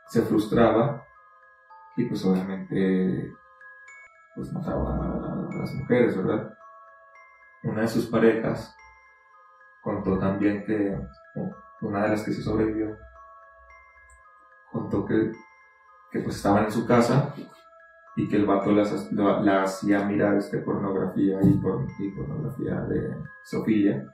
se 0.09 0.23
frustraba 0.23 1.03
y 1.97 2.05
pues 2.05 2.25
obviamente 2.25 3.33
pues 4.35 4.53
mataba 4.53 4.95
a 4.95 5.57
las 5.57 5.75
mujeres, 5.75 6.17
¿verdad? 6.17 6.53
Una 7.65 7.83
de 7.83 7.89
sus 7.89 8.07
parejas 8.07 8.75
contó 9.83 10.19
también 10.19 10.65
que 10.65 10.99
una 11.81 12.03
de 12.03 12.09
las 12.11 12.25
que 12.25 12.33
se 12.33 12.43
sobrevivió 12.43 12.97
contó 14.71 15.05
que, 15.05 15.33
que 16.13 16.21
pues 16.21 16.37
estaban 16.37 16.65
en 16.65 16.73
su 16.73 16.87
casa 16.87 17.35
y 18.17 18.29
que 18.29 18.37
el 18.37 18.45
vato 18.47 18.71
las, 18.73 19.11
la, 19.13 19.63
hacía 19.63 20.05
mirar 20.05 20.37
este 20.37 20.59
pornografía 20.59 21.39
y, 21.43 21.55
por, 21.55 21.87
y 21.99 22.11
pornografía 22.11 22.81
de 22.83 23.17
Sofía 23.45 24.05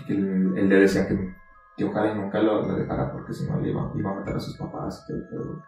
y 0.00 0.04
que 0.06 0.12
él, 0.14 0.54
él 0.56 0.68
le 0.68 0.76
decía 0.76 1.06
que, 1.06 1.34
que 1.76 1.84
ojalá 1.84 2.12
y 2.12 2.14
nunca 2.14 2.40
lo, 2.40 2.62
lo 2.62 2.74
dejara 2.74 3.12
porque 3.12 3.34
si 3.34 3.48
no 3.48 3.60
le 3.60 3.70
iba, 3.70 3.92
iba 3.94 4.10
a 4.10 4.14
matar 4.14 4.36
a 4.36 4.40
sus 4.40 4.56
papás. 4.56 5.04
todo, 5.06 5.18
Pero, 5.30 5.42
o 5.42 5.62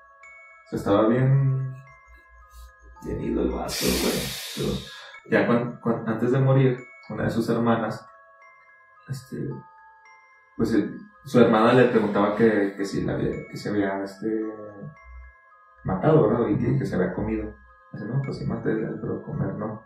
sea, 0.70 0.78
estaba 0.78 1.06
bien, 1.08 1.74
bien 3.04 3.20
ido 3.20 3.42
el 3.42 3.50
vato, 3.50 3.74
güey. 4.02 4.78
Ya 5.30 5.46
cuan- 5.46 5.78
cuan- 5.82 6.08
antes 6.08 6.32
de 6.32 6.38
morir, 6.38 6.78
una 7.10 7.24
de 7.24 7.30
sus 7.30 7.48
hermanas, 7.50 8.06
este, 9.08 9.50
pues 10.56 10.72
eh, 10.74 10.90
su 11.24 11.40
hermana 11.40 11.72
le 11.72 11.88
preguntaba 11.88 12.34
que, 12.36 12.74
que 12.76 12.84
si 12.84 13.02
la 13.04 13.14
había, 13.14 13.30
que 13.48 13.56
si 13.56 13.68
había, 13.68 14.02
este, 14.02 14.44
matado, 15.84 16.28
¿verdad? 16.28 16.48
Y 16.48 16.58
que, 16.58 16.78
que 16.78 16.86
se 16.86 16.96
había 16.96 17.14
comido. 17.14 17.54
Dice, 17.92 18.06
no, 18.06 18.20
pues 18.22 18.38
sí 18.38 18.46
maté, 18.46 18.74
pero 19.00 19.22
comer 19.22 19.54
no. 19.54 19.82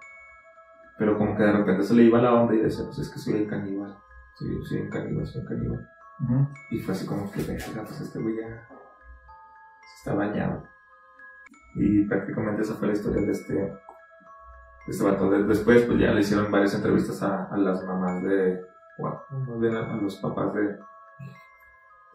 Pero 0.99 1.17
como 1.17 1.37
que 1.37 1.43
de 1.45 1.53
repente 1.53 1.83
se 1.83 1.95
le 1.95 2.05
iba 2.05 2.21
la 2.21 2.35
onda 2.35 2.55
y 2.55 2.59
decía, 2.59 2.85
pues 2.87 2.99
es 2.99 3.11
que 3.11 3.19
soy 3.19 3.35
el 3.43 3.49
caníbal. 3.49 3.97
Soy, 4.35 4.65
soy 4.65 4.81
un 4.81 4.91
caníbal, 4.91 5.27
soy 5.27 5.43
un 5.43 5.47
caníbal. 5.49 5.89
Y 6.71 6.79
fue 6.81 6.95
así 6.95 7.07
como 7.07 7.31
que, 7.31 7.43
verga, 7.43 7.83
pues 7.85 8.01
este 8.01 8.19
güey 8.19 8.37
ya 8.37 8.67
se 8.69 9.97
está 9.99 10.15
bañado. 10.15 10.65
Y 11.77 12.05
prácticamente 12.07 12.63
esa 12.63 12.75
fue 12.75 12.89
la 12.89 12.95
historia 12.95 13.23
de 13.25 13.31
este, 13.33 13.55
de 13.55 13.79
este 14.89 15.05
vato. 15.05 15.31
De- 15.31 15.45
después, 15.45 15.83
pues 15.85 15.99
ya 16.01 16.11
le 16.13 16.21
hicieron 16.21 16.51
varias 16.51 16.75
entrevistas 16.75 17.23
a, 17.23 17.45
a 17.45 17.57
las 17.57 17.85
mamás 17.85 18.23
de, 18.25 18.61
bueno, 18.99 19.23
más 19.31 19.61
bien 19.61 19.77
a, 19.77 19.93
a 19.93 19.97
los 19.97 20.17
papás 20.17 20.53
de, 20.55 20.77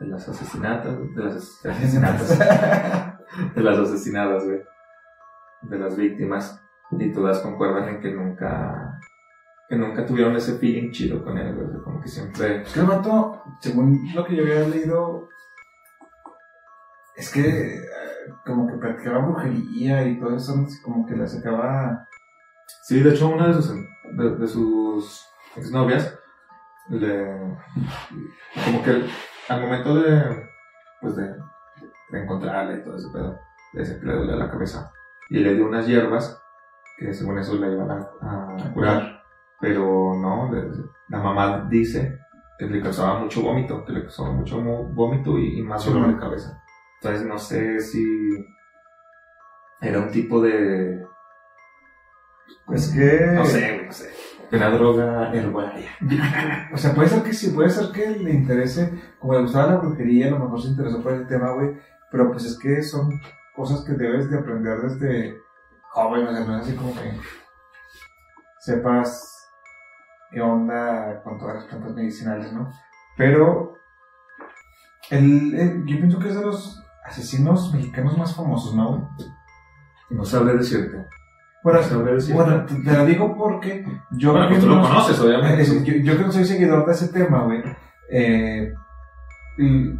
de 0.03 0.09
las 0.09 0.27
asesinatas, 0.27 0.97
de 1.15 1.23
las 1.23 1.35
as- 1.35 1.65
asesinatas, 1.65 2.39
de 3.55 3.61
las 3.61 3.77
asesinadas, 3.79 4.43
güey, 4.45 4.61
de 5.61 5.79
las 5.79 5.95
víctimas. 5.95 6.59
Y 6.91 7.11
todas 7.11 7.39
concuerdan 7.39 7.89
en 7.89 8.01
que 8.01 8.11
nunca, 8.11 8.99
que 9.67 9.75
nunca 9.75 10.05
tuvieron 10.05 10.35
ese 10.35 10.57
feeling 10.59 10.91
chido 10.91 11.23
con 11.23 11.37
él, 11.37 11.55
güey. 11.55 11.81
Como 11.83 12.01
que 12.01 12.07
siempre 12.07 12.61
Es 12.61 12.73
que 12.73 12.81
el 12.81 12.85
vato, 12.85 13.41
según 13.61 13.99
lo 14.13 14.25
que 14.25 14.35
yo 14.35 14.43
había 14.43 14.67
leído, 14.67 15.29
es 17.15 17.31
que 17.31 17.41
eh, 17.77 17.81
como 18.45 18.67
que 18.67 18.77
practicaba 18.77 19.25
brujería 19.25 20.05
y 20.07 20.19
todo 20.19 20.35
eso, 20.35 20.53
como 20.83 21.05
que 21.07 21.15
la 21.15 21.27
sacaba. 21.27 22.07
Sí, 22.83 23.01
de 23.01 23.09
hecho, 23.11 23.29
una 23.29 23.47
de 23.47 23.53
sus, 23.55 23.73
de, 24.17 24.35
de 24.37 24.47
sus 24.47 25.25
exnovias, 25.55 26.17
le, 26.89 27.25
como 28.65 28.83
que 28.83 29.05
al 29.49 29.61
momento 29.61 29.95
de, 29.95 30.47
pues 31.01 31.15
de, 31.15 31.35
de 32.11 32.23
encontrarla 32.23 32.77
y 32.77 32.83
todo 32.83 32.97
ese 32.97 33.09
pedo, 33.09 33.39
le 33.73 33.81
decía 33.81 33.99
que 33.99 34.05
le 34.05 34.13
dolía 34.15 34.35
la 34.35 34.49
cabeza. 34.49 34.91
Y 35.29 35.39
le 35.39 35.55
dio 35.55 35.65
unas 35.65 35.87
hierbas 35.87 36.41
que 36.97 37.13
según 37.13 37.39
eso 37.39 37.55
la 37.55 37.69
iban 37.69 37.91
a, 37.91 38.55
a 38.63 38.73
curar. 38.73 39.23
Pero 39.59 40.13
no, 40.15 40.51
la 41.09 41.19
mamá 41.19 41.67
dice 41.69 42.19
que 42.57 42.65
le 42.65 42.81
causaba 42.81 43.19
mucho 43.19 43.41
vómito, 43.41 43.83
que 43.85 43.93
le 43.93 44.01
causaba 44.03 44.31
mucho 44.31 44.61
vómito 44.61 45.37
y, 45.37 45.59
y 45.59 45.63
más 45.63 45.85
dolor 45.85 46.13
de 46.13 46.19
cabeza. 46.19 46.61
Entonces 47.01 47.25
no 47.25 47.37
sé 47.37 47.79
si 47.79 48.45
era 49.81 49.99
un 49.99 50.11
tipo 50.11 50.41
de 50.41 51.05
Es 52.71 52.91
que. 52.93 53.25
no 53.33 53.45
sé, 53.45 53.83
no 53.85 53.91
sé. 53.91 54.11
Una 54.53 54.69
droga 54.69 55.33
herbolaria. 55.33 55.89
O 56.73 56.77
sea, 56.77 56.93
puede 56.93 57.09
ser 57.09 57.23
que 57.23 57.33
sí, 57.33 57.49
puede 57.51 57.69
ser 57.69 57.91
que 57.91 58.07
le 58.11 58.31
interese, 58.31 58.93
como 59.19 59.33
le 59.33 59.41
gustaba 59.41 59.71
la 59.73 59.77
brujería, 59.79 60.27
a 60.27 60.31
lo 60.31 60.39
mejor 60.39 60.61
se 60.61 60.67
interesó 60.69 61.01
por 61.01 61.13
ese 61.13 61.25
tema, 61.25 61.51
güey, 61.53 61.77
pero 62.11 62.31
pues 62.31 62.45
es 62.45 62.59
que 62.59 62.81
son 62.83 63.09
cosas 63.55 63.83
que 63.83 63.93
debes 63.93 64.29
de 64.29 64.37
aprender 64.37 64.79
desde 64.81 65.37
joven, 65.91 66.27
o 66.27 66.31
sea, 66.35 66.45
no 66.45 66.57
es 66.57 66.63
así 66.67 66.75
como 66.75 66.93
que 66.93 67.13
sepas 68.59 69.49
qué 70.31 70.41
onda 70.41 71.21
con 71.23 71.37
todas 71.37 71.55
las 71.55 71.65
plantas 71.65 71.93
medicinales, 71.95 72.51
¿no? 72.53 72.71
Pero 73.17 73.73
el, 75.09 75.53
el- 75.55 75.85
yo 75.85 75.97
pienso 75.97 76.19
que 76.19 76.29
es 76.29 76.35
de 76.35 76.45
los 76.45 76.83
asesinos 77.05 77.73
mexicanos 77.73 78.17
más 78.17 78.35
famosos, 78.35 78.73
¿no, 78.75 78.89
güey? 78.89 79.01
No 80.09 80.23
sabré 80.25 80.53
decirte. 80.55 81.05
Bueno, 81.63 82.65
te, 82.65 82.75
te 82.75 82.91
lo 82.97 83.05
digo 83.05 83.35
porque 83.37 83.85
yo 84.11 84.31
Bueno, 84.31 84.47
que 84.47 84.55
pues 84.55 84.63
tú 84.65 84.69
lo 84.69 84.75
no- 84.75 84.81
conoces, 84.83 85.19
obviamente. 85.19 85.65
yo, 85.85 85.93
yo 86.11 86.17
que 86.17 86.23
no 86.25 86.31
soy 86.31 86.45
seguidor 86.45 86.85
de 86.85 86.91
ese 86.91 87.07
tema, 87.07 87.43
güey, 87.45 87.63
eh, 88.09 88.73
y 89.57 89.93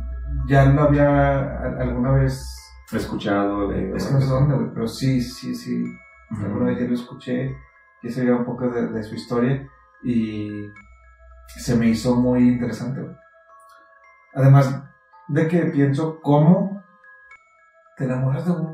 ya 0.48 0.66
lo 0.66 0.82
había 0.84 1.60
alguna 1.80 2.12
vez, 2.12 2.46
escuchado 2.92 3.70
de. 3.70 3.96
es 3.96 4.06
que 4.08 4.14
no 4.14 4.22
sé 4.22 4.28
dónde, 4.28 4.56
güey, 4.56 4.68
pero 4.74 4.88
sí, 4.88 5.22
sí, 5.22 5.56
sí, 5.56 5.84
alguna 6.44 6.66
vez 6.66 6.80
ya 6.80 6.86
lo 6.88 6.94
escuché, 6.96 7.56
ya 8.04 8.12
sabía 8.12 8.36
un 8.36 8.46
poco 8.46 8.68
de, 8.70 8.88
de 8.88 9.04
su 9.04 9.16
historia 9.16 9.68
y 10.04 10.50
se 11.48 11.76
me 11.76 11.88
hizo 11.88 12.16
muy 12.16 12.50
interesante, 12.50 13.02
güey. 13.02 13.16
Además 14.36 14.84
de 15.30 15.48
que 15.48 15.60
pienso 15.68 16.20
cómo 16.22 16.84
te 17.96 18.06
enamoras 18.06 18.46
de 18.46 18.52
un 18.52 18.73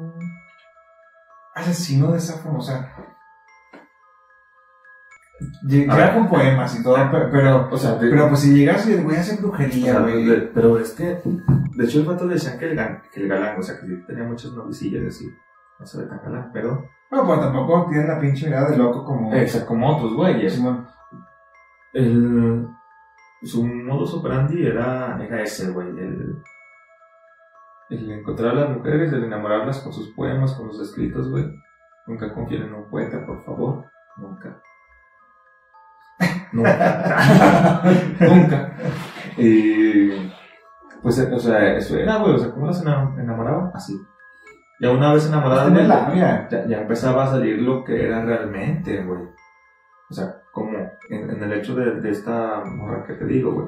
asesino 1.59 2.11
de 2.11 2.17
esa 2.17 2.33
forma, 2.39 2.59
o 2.59 2.61
sea, 2.61 2.95
llega 5.67 5.93
A 5.93 5.97
ver. 5.97 6.13
con 6.15 6.27
poemas 6.27 6.77
y 6.79 6.83
todo, 6.83 6.95
pero, 7.11 7.29
pero 7.31 7.69
O 7.71 7.77
sea, 7.77 7.95
de- 7.95 8.09
pero 8.09 8.27
pues 8.29 8.41
si 8.41 8.53
llegas 8.53 8.87
y 8.87 8.93
a 8.93 9.19
hacer 9.19 9.39
o 9.39 9.41
brujería, 9.43 9.93
sea, 9.93 10.01
güey. 10.01 10.25
de- 10.25 10.37
pero 10.53 10.79
es 10.79 10.91
que. 10.91 11.21
De 11.75 11.85
hecho, 11.85 11.99
el 11.99 12.05
vato 12.05 12.25
le 12.25 12.33
decían 12.33 12.57
que 12.59 12.71
el, 12.71 12.77
gan- 12.77 13.01
que 13.11 13.21
el 13.21 13.29
galán, 13.29 13.57
o 13.59 13.63
sea, 13.63 13.79
que 13.79 13.87
sí 13.87 14.03
tenía 14.05 14.23
muchas 14.23 14.51
novicillas 14.51 15.05
así. 15.15 15.29
No 15.79 15.85
se 15.85 15.99
ve 16.01 16.07
tan 16.07 16.21
galán, 16.23 16.49
pero. 16.53 16.83
No, 17.11 17.25
pues 17.25 17.39
tampoco 17.39 17.87
tiene 17.89 18.05
la 18.07 18.19
pinche 18.19 18.47
mirada 18.47 18.69
de 18.69 18.77
loco 18.77 19.03
como. 19.05 19.29
O 19.29 19.47
sea, 19.47 19.65
como 19.65 19.95
otros 19.95 20.13
güeyes. 20.13 20.53
Simón. 20.53 20.87
El, 21.93 22.67
su 23.41 23.65
modus 23.65 24.13
operandi 24.13 24.65
era, 24.67 25.17
era 25.23 25.41
ese, 25.41 25.71
güey. 25.71 25.87
El, 25.87 26.43
el 27.89 28.11
encontrar 28.11 28.51
a 28.51 28.61
las 28.61 28.69
mujeres, 28.77 29.11
el 29.13 29.23
enamorarlas 29.23 29.79
con 29.81 29.91
sus 29.93 30.09
poemas, 30.13 30.53
con 30.53 30.71
sus 30.71 30.87
escritos, 30.89 31.29
güey. 31.29 31.45
Nunca 32.07 32.33
confíen 32.33 32.63
en 32.63 32.73
un 32.73 32.89
poeta, 32.89 33.25
por 33.25 33.43
favor. 33.43 33.85
Nunca. 34.17 34.61
Nunca. 36.51 37.81
Nunca. 38.19 38.73
Y. 39.37 40.09
Pues, 41.01 41.19
o 41.31 41.39
sea, 41.39 41.75
eso 41.77 41.97
era, 41.97 42.17
güey. 42.17 42.33
O 42.35 42.37
sea, 42.39 42.51
¿cómo 42.51 42.65
las 42.67 42.81
ena- 42.81 43.15
enamoraba? 43.17 43.71
Así. 43.73 43.93
Ya 44.81 44.91
una 44.91 45.13
vez 45.13 45.27
enamorada 45.27 45.69
de 45.69 45.83
labia. 45.83 46.47
ya, 46.49 46.65
ya 46.65 46.81
empezaba 46.81 47.23
a 47.25 47.27
salir 47.31 47.61
lo 47.61 47.83
que 47.83 48.05
era 48.05 48.23
realmente, 48.23 49.03
güey. 49.03 49.21
O 50.09 50.13
sea, 50.13 50.41
como 50.51 50.77
en, 51.09 51.29
en 51.29 51.43
el 51.43 51.53
hecho 51.53 51.75
de, 51.75 51.99
de 52.01 52.09
esta 52.09 52.63
morra 52.65 53.05
que 53.05 53.13
te 53.13 53.25
digo, 53.25 53.53
güey, 53.53 53.67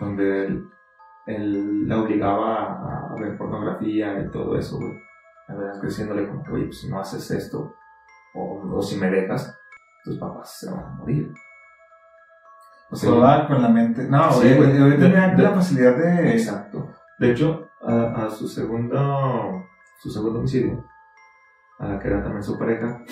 donde 0.00 0.46
él, 0.46 0.68
él 1.26 1.88
la 1.88 2.00
obligaba 2.00 3.10
a, 3.10 3.14
ver 3.20 3.36
pornografía 3.36 4.20
y 4.20 4.30
todo 4.30 4.56
eso, 4.56 4.78
güey. 4.78 4.98
La 5.48 5.54
verdad 5.56 5.74
es 5.74 5.80
que 5.80 5.86
diciéndole 5.88 6.28
como 6.28 6.42
que, 6.42 6.52
oye, 6.52 6.64
pues 6.66 6.80
si 6.80 6.88
no 6.88 7.00
haces 7.00 7.30
esto, 7.30 7.74
o, 8.34 8.76
o 8.76 8.82
si 8.82 8.96
me 8.96 9.10
dejas, 9.10 9.58
tus 10.04 10.18
papás 10.18 10.58
se 10.58 10.70
van 10.70 10.84
a 10.84 10.88
morir. 10.90 11.32
O 12.90 12.96
sea, 12.96 13.10
Toda 13.10 13.46
con 13.46 13.62
la 13.62 13.68
mente. 13.68 14.08
No, 14.08 14.32
Sí, 14.32 14.54
güey, 14.54 14.98
tenía 14.98 15.34
la 15.36 15.52
facilidad 15.52 15.96
de. 15.96 16.32
Exacto. 16.32 16.88
De 17.18 17.30
hecho, 17.30 17.70
a, 17.82 18.26
a 18.26 18.30
su 18.30 18.48
segundo, 18.48 19.64
su 20.00 20.10
segundo 20.10 20.40
homicidio, 20.40 20.84
a 21.78 21.88
la 21.88 21.98
que 21.98 22.08
era 22.08 22.22
también 22.22 22.42
su 22.42 22.58
pareja, 22.58 23.02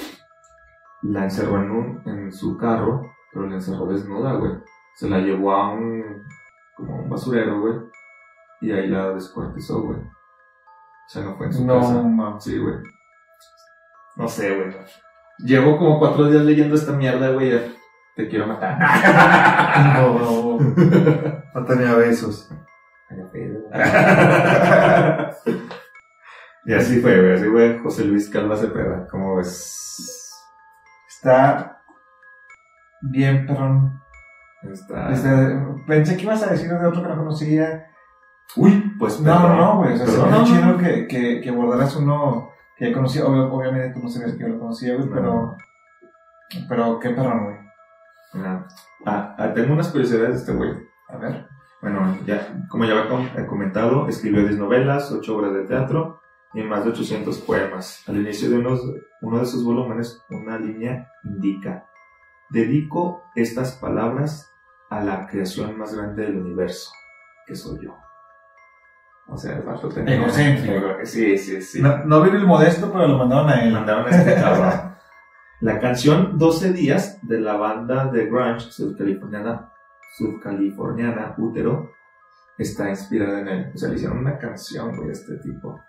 la 1.03 1.25
encerró 1.25 1.62
en, 1.62 1.71
un, 1.71 2.03
en 2.07 2.33
su 2.33 2.57
carro, 2.57 3.03
pero 3.33 3.47
la 3.47 3.57
encerró 3.57 3.87
desnuda, 3.87 4.35
güey. 4.35 4.53
Se 4.94 5.09
la 5.09 5.18
llevó 5.18 5.53
a 5.53 5.73
un, 5.73 6.25
como 6.77 7.03
un 7.03 7.09
basurero, 7.09 7.61
güey, 7.61 7.75
y 8.61 8.73
ahí 8.73 8.88
la 8.88 9.11
descuartizó, 9.11 9.83
güey. 9.83 9.99
O 9.99 11.09
sea, 11.09 11.23
no 11.23 11.37
fue 11.37 11.47
en 11.47 11.53
su 11.53 11.64
No, 11.64 11.81
casa. 11.81 12.40
Sí, 12.40 12.59
güey. 12.59 12.75
No 14.16 14.29
sé, 14.29 14.55
güey. 14.55 14.77
Llevo 15.38 15.79
como 15.79 15.99
cuatro 15.99 16.29
días 16.29 16.44
leyendo 16.44 16.75
esta 16.75 16.92
mierda, 16.92 17.31
güey. 17.31 17.77
Te 18.16 18.29
quiero 18.29 18.47
matar. 18.47 18.79
No, 19.94 20.59
no 21.55 21.64
tenía 21.64 21.94
besos. 21.94 22.51
y 26.66 26.75
así 26.75 27.01
fue, 27.01 27.21
güey. 27.21 27.35
Así 27.35 27.49
fue 27.49 27.79
José 27.79 28.05
Luis 28.05 28.29
Calva 28.29 28.57
Cepeda. 28.57 29.07
Como 29.09 29.37
ves. 29.37 30.35
Está 31.09 31.81
bien, 33.03 33.47
perdón. 33.47 34.01
Está. 34.62 35.11
Este, 35.11 35.29
pensé 35.87 36.16
que 36.16 36.25
ibas 36.25 36.42
a 36.42 36.51
decir 36.51 36.68
de 36.68 36.87
otro 36.87 37.03
que 37.03 37.09
no 37.09 37.16
conocía. 37.16 37.88
Uy, 38.57 38.95
pues. 38.99 39.21
No, 39.21 39.33
perdón. 39.33 39.57
no, 39.57 39.65
no, 39.75 39.77
güey. 39.79 39.93
O 39.95 39.97
sea, 39.97 40.07
se 40.07 40.13
me 40.23 40.31
no, 40.31 40.41
hace 40.41 40.53
no. 40.53 40.61
chido 40.61 40.77
que, 40.79 41.07
que, 41.07 41.41
que 41.41 41.49
abordaras 41.51 41.97
uno 41.97 42.51
que 42.77 42.89
ya 42.89 42.95
conocía. 42.95 43.25
Obvio- 43.27 43.53
obviamente 43.53 43.93
tú 43.95 44.01
no 44.01 44.09
sabías 44.09 44.33
que 44.33 44.41
yo 44.43 44.49
lo 44.49 44.59
conocía, 44.59 44.95
güey, 44.95 45.07
No. 45.09 45.15
pero. 45.15 45.57
Pero 46.69 46.99
qué 46.99 47.11
perrón, 47.11 47.45
güey. 47.45 47.57
No. 48.35 48.67
Ah, 49.07 49.35
ah, 49.39 49.53
tengo 49.55 49.73
unas 49.75 49.89
curiosidades 49.89 50.31
de 50.31 50.37
este 50.37 50.53
güey. 50.53 50.71
A 51.09 51.17
ver. 51.17 51.47
Bueno, 51.81 52.17
ya, 52.27 52.65
como 52.69 52.85
ya 52.85 52.93
había 52.93 53.09
com- 53.09 53.29
eh, 53.37 53.47
comentado, 53.47 54.09
escribió 54.09 54.43
10 54.43 54.59
novelas, 54.59 55.13
8 55.13 55.37
obras 55.37 55.53
de 55.55 55.65
teatro 55.65 56.21
y 56.55 56.63
más 56.63 56.85
de 56.85 56.91
800 56.91 57.39
poemas. 57.39 58.03
Al 58.09 58.17
inicio 58.17 58.51
de 58.51 58.59
unos, 58.59 58.81
uno 59.23 59.39
de 59.39 59.47
sus 59.47 59.65
volúmenes, 59.65 60.25
una 60.31 60.59
línea 60.59 61.09
indica, 61.23 61.85
dedico 62.51 63.23
estas 63.37 63.73
palabras 63.77 64.51
a 64.91 65.01
la 65.05 65.27
creación 65.29 65.79
más 65.79 65.95
grande 65.95 66.25
del 66.25 66.39
universo, 66.39 66.91
que 67.47 67.55
soy 67.55 67.85
yo. 67.85 67.97
O 69.29 69.37
sea, 69.37 69.57
el 69.57 69.62
vato 69.62 69.88
tenía... 69.88 70.17
Egocéntrico. 70.17 70.87
Sí, 71.05 71.37
sí, 71.37 71.61
sí. 71.61 71.83
No, 71.83 72.05
no 72.05 72.23
vino 72.23 72.38
el 72.38 72.47
modesto, 72.47 72.91
pero 72.91 73.07
lo 73.07 73.19
mandaron 73.19 73.49
a 73.51 73.62
él. 73.62 73.73
mandaron 73.73 74.07
a 74.07 74.11
este 74.11 74.35
cabrón. 74.35 74.88
La 75.61 75.81
canción 75.81 76.38
12 76.38 76.73
días 76.73 77.19
de 77.27 77.41
la 77.41 77.57
banda 77.57 78.07
de 78.12 78.27
grunge 78.27 78.71
sudcaliforniana, 78.71 79.73
sudcaliforniana 80.17 81.35
Útero 81.37 81.91
está 82.57 82.88
inspirada 82.88 83.41
en 83.41 83.49
él. 83.49 83.73
O 83.75 83.77
sea, 83.77 83.88
le 83.88 83.97
hicieron 83.97 84.19
una 84.19 84.38
canción, 84.38 84.95
güey, 84.97 85.09
a 85.09 85.12
este 85.12 85.37
tipo. 85.38 85.81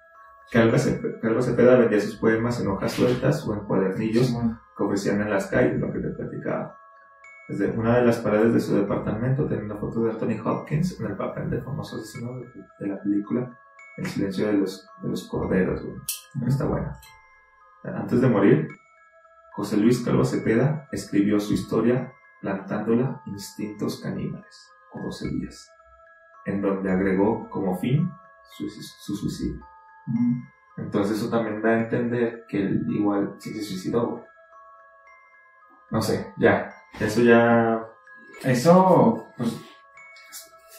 Calva 0.52 0.80
Cepeda 0.80 1.76
vendía 1.76 2.02
sus 2.02 2.16
poemas 2.16 2.60
en 2.60 2.68
hojas 2.70 2.94
sueltas 2.94 3.48
o 3.48 3.54
en 3.54 3.60
cuadernillos 3.62 4.36
que 4.76 4.84
ofrecían 4.84 5.22
en 5.22 5.30
las 5.30 5.46
calles, 5.46 5.80
lo 5.80 5.94
que 5.94 6.00
te 6.00 6.10
platicaba. 6.10 6.79
Desde 7.50 7.72
una 7.72 7.98
de 7.98 8.06
las 8.06 8.20
paredes 8.20 8.54
de 8.54 8.60
su 8.60 8.76
departamento 8.76 9.48
tenía 9.48 9.66
una 9.66 9.78
foto 9.78 10.04
de 10.04 10.12
Anthony 10.12 10.40
Hopkins 10.46 11.00
en 11.00 11.08
el 11.08 11.18
papel 11.18 11.50
del 11.50 11.64
famoso 11.64 11.96
asesino 11.96 12.40
de, 12.40 12.46
de 12.80 12.88
la 12.88 13.02
película 13.02 13.58
El 13.98 14.06
silencio 14.06 14.46
de 14.46 14.54
los, 14.54 14.88
de 15.02 15.10
los 15.10 15.28
corderos, 15.28 15.84
güey. 15.84 15.98
Está 16.48 16.66
buena. 16.66 16.96
Antes 17.84 18.22
de 18.22 18.30
morir, 18.30 18.68
José 19.54 19.78
Luis 19.78 20.00
Calvo 20.06 20.24
Cepeda 20.24 20.88
escribió 20.92 21.40
su 21.40 21.56
historia 21.56 22.14
plantándola 22.40 23.24
Instintos 23.26 24.00
Caníbales, 24.00 24.70
o 24.94 25.02
12 25.02 25.30
días, 25.30 25.72
en 26.46 26.62
donde 26.62 26.92
agregó 26.92 27.50
como 27.50 27.76
fin 27.80 28.12
su, 28.58 28.70
su 28.70 29.16
suicidio. 29.16 29.66
Ujú. 30.08 30.84
Entonces 30.86 31.18
eso 31.18 31.32
también 31.32 31.64
da 31.64 31.72
a 31.72 31.80
entender 31.80 32.46
que 32.48 32.62
él 32.62 32.86
igual 32.90 33.36
sí 33.40 33.54
se 33.54 33.64
suicidó, 33.64 34.08
güey. 34.08 34.24
No 35.90 36.00
sé, 36.00 36.32
ya. 36.38 36.72
Eso 37.00 37.22
ya... 37.22 37.86
Eso, 38.44 39.28
pues, 39.38 39.54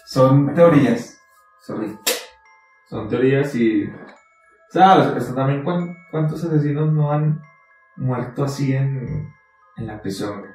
son 0.07 0.55
teorías. 0.55 1.20
Sorry. 1.61 1.99
Son 2.88 3.09
teorías 3.09 3.55
y... 3.55 3.90
¿Sabes? 4.70 5.23
Eso 5.25 5.35
también 5.35 5.62
cuán- 5.64 5.94
cuántos 6.11 6.44
asesinos 6.44 6.92
no 6.92 7.12
han 7.12 7.40
muerto 7.96 8.44
así 8.44 8.73
en, 8.75 9.29
en 9.77 9.87
la 9.87 10.01
prisión, 10.01 10.40
güey. 10.40 10.51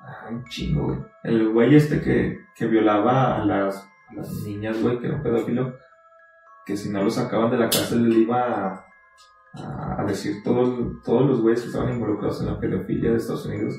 Ah, 0.00 0.26
un 0.30 0.44
chingo, 0.46 0.86
güey. 0.86 0.98
El 1.22 1.48
güey 1.52 1.76
este 1.76 2.00
que, 2.00 2.40
que 2.56 2.66
violaba 2.66 3.36
a 3.36 3.44
las, 3.44 3.76
a 4.08 4.14
las 4.14 4.28
niñas, 4.44 4.82
güey, 4.82 4.98
que 4.98 5.06
era 5.06 5.16
un 5.16 5.22
pedófilo, 5.22 5.76
que 6.66 6.76
si 6.76 6.90
no 6.90 7.02
lo 7.04 7.10
sacaban 7.10 7.50
de 7.52 7.58
la 7.58 7.70
cárcel 7.70 8.08
le 8.08 8.16
iba 8.16 8.40
a, 8.42 8.86
a, 9.54 10.00
a 10.00 10.04
decir 10.04 10.42
todos, 10.42 11.00
todos 11.04 11.26
los 11.28 11.40
güeyes 11.40 11.60
que 11.62 11.68
estaban 11.68 11.94
involucrados 11.94 12.40
en 12.40 12.48
la 12.48 12.58
pedofilia 12.58 13.10
de 13.12 13.16
Estados 13.16 13.46
Unidos. 13.46 13.74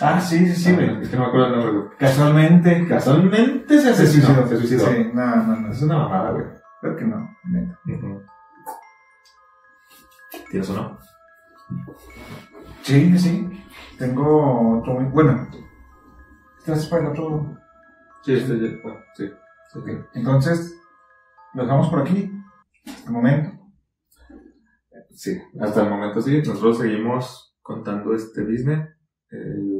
Ah, 0.00 0.20
sí, 0.20 0.46
sí, 0.46 0.54
sí, 0.56 0.72
güey. 0.74 1.00
Es 1.02 1.08
que 1.08 1.16
no 1.16 1.22
me 1.22 1.28
acuerdo 1.28 1.46
el 1.46 1.52
nombre, 1.52 1.72
güey. 1.72 1.96
Casualmente. 1.98 2.86
Casualmente 2.88 3.80
se 3.80 3.90
asesinó. 3.90 4.46
Se 4.46 4.56
suicidó. 4.58 4.86
Sí, 4.86 5.10
no, 5.14 5.36
no, 5.36 5.56
no. 5.60 5.70
Es 5.72 5.82
una 5.82 5.96
mamada, 5.98 6.30
güey. 6.32 6.44
Creo 6.80 6.96
que 6.96 7.04
no. 7.04 7.30
neta. 7.44 7.78
Ujú. 7.86 8.22
¿Tienes 10.50 10.68
uno? 10.68 10.98
Sí, 12.82 13.18
sí. 13.18 13.64
Tengo 13.98 14.78
otro. 14.78 14.94
muy- 15.00 15.10
Bueno, 15.10 15.48
¿estás 16.58 16.86
para 16.86 17.02
el 17.04 17.08
otro? 17.08 17.56
Sí, 18.22 18.34
este 18.34 18.58
ya- 18.58 18.76
bueno, 18.82 18.98
sí. 19.14 19.30
Ok. 19.74 19.88
Entonces, 20.14 20.78
lo 21.54 21.62
dejamos 21.62 21.88
por 21.88 22.00
aquí. 22.00 22.30
Hasta 22.86 23.06
el 23.08 23.12
momento. 23.12 23.50
Sí, 25.10 25.40
hasta 25.60 25.82
el 25.82 25.90
momento 25.90 26.20
sí. 26.20 26.38
Nosotros 26.46 26.78
seguimos 26.78 27.56
contando 27.62 28.14
este. 28.14 28.42
El- 28.42 29.75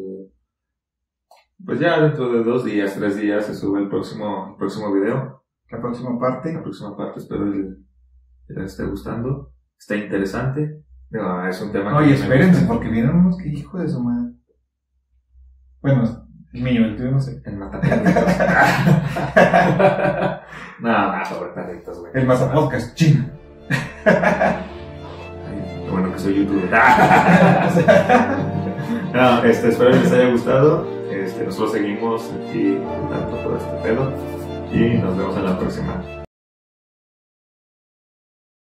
pues 1.65 1.81
ya 1.81 2.01
dentro 2.01 2.33
de 2.33 2.45
dos 2.45 2.65
días, 2.65 2.95
tres 2.95 3.17
días 3.17 3.47
se 3.47 3.55
sube 3.55 3.81
el 3.81 3.89
próximo, 3.89 4.49
el 4.51 4.57
próximo 4.57 4.93
video. 4.93 5.43
La 5.71 5.81
próxima 5.81 6.19
parte. 6.19 6.53
La 6.53 6.63
próxima 6.63 6.97
parte 6.97 7.19
espero 7.19 7.51
que 7.51 8.55
les 8.55 8.73
esté 8.73 8.85
gustando. 8.85 9.53
Está 9.79 9.97
interesante. 9.97 10.83
Digo, 11.11 11.45
es 11.47 11.61
un 11.63 11.73
tema 11.73 11.91
que 11.91 11.97
Oye, 11.99 12.09
me 12.09 12.15
espérense, 12.15 12.61
gusta. 12.61 12.75
porque 12.75 12.89
vienen 12.89 13.17
unos 13.17 13.37
que 13.39 13.49
hijo 13.49 13.79
de 13.79 13.89
su 13.89 14.03
madre. 14.03 14.33
Bueno, 15.81 16.03
el 16.53 16.63
mío, 16.63 16.85
el 16.85 16.97
tuyo 16.97 17.11
no 17.13 17.21
sé. 17.21 17.41
El 17.45 17.57
mataperritos. 17.57 18.15
no, 20.81 21.17
no, 21.19 21.25
sobre 21.25 21.51
perritos, 21.51 21.99
güey. 22.01 22.13
El. 22.15 22.27
Ay, 24.05 25.85
qué 25.85 25.91
bueno 25.91 26.13
que 26.13 26.19
soy 26.19 26.35
youtuber. 26.35 26.71
no, 29.13 29.45
este, 29.45 29.69
espero 29.69 29.91
que 29.91 29.99
les 29.99 30.13
haya 30.13 30.31
gustado. 30.31 30.96
Este, 31.11 31.45
nosotros 31.45 31.73
seguimos 31.73 32.31
aquí 32.49 32.77
contando 32.77 33.37
todo 33.39 33.57
este 33.57 33.77
pedo. 33.83 34.13
Y 34.73 34.99
nos 34.99 35.17
vemos 35.17 35.37
en 35.37 35.45
la 35.45 35.59
próxima. 35.59 36.26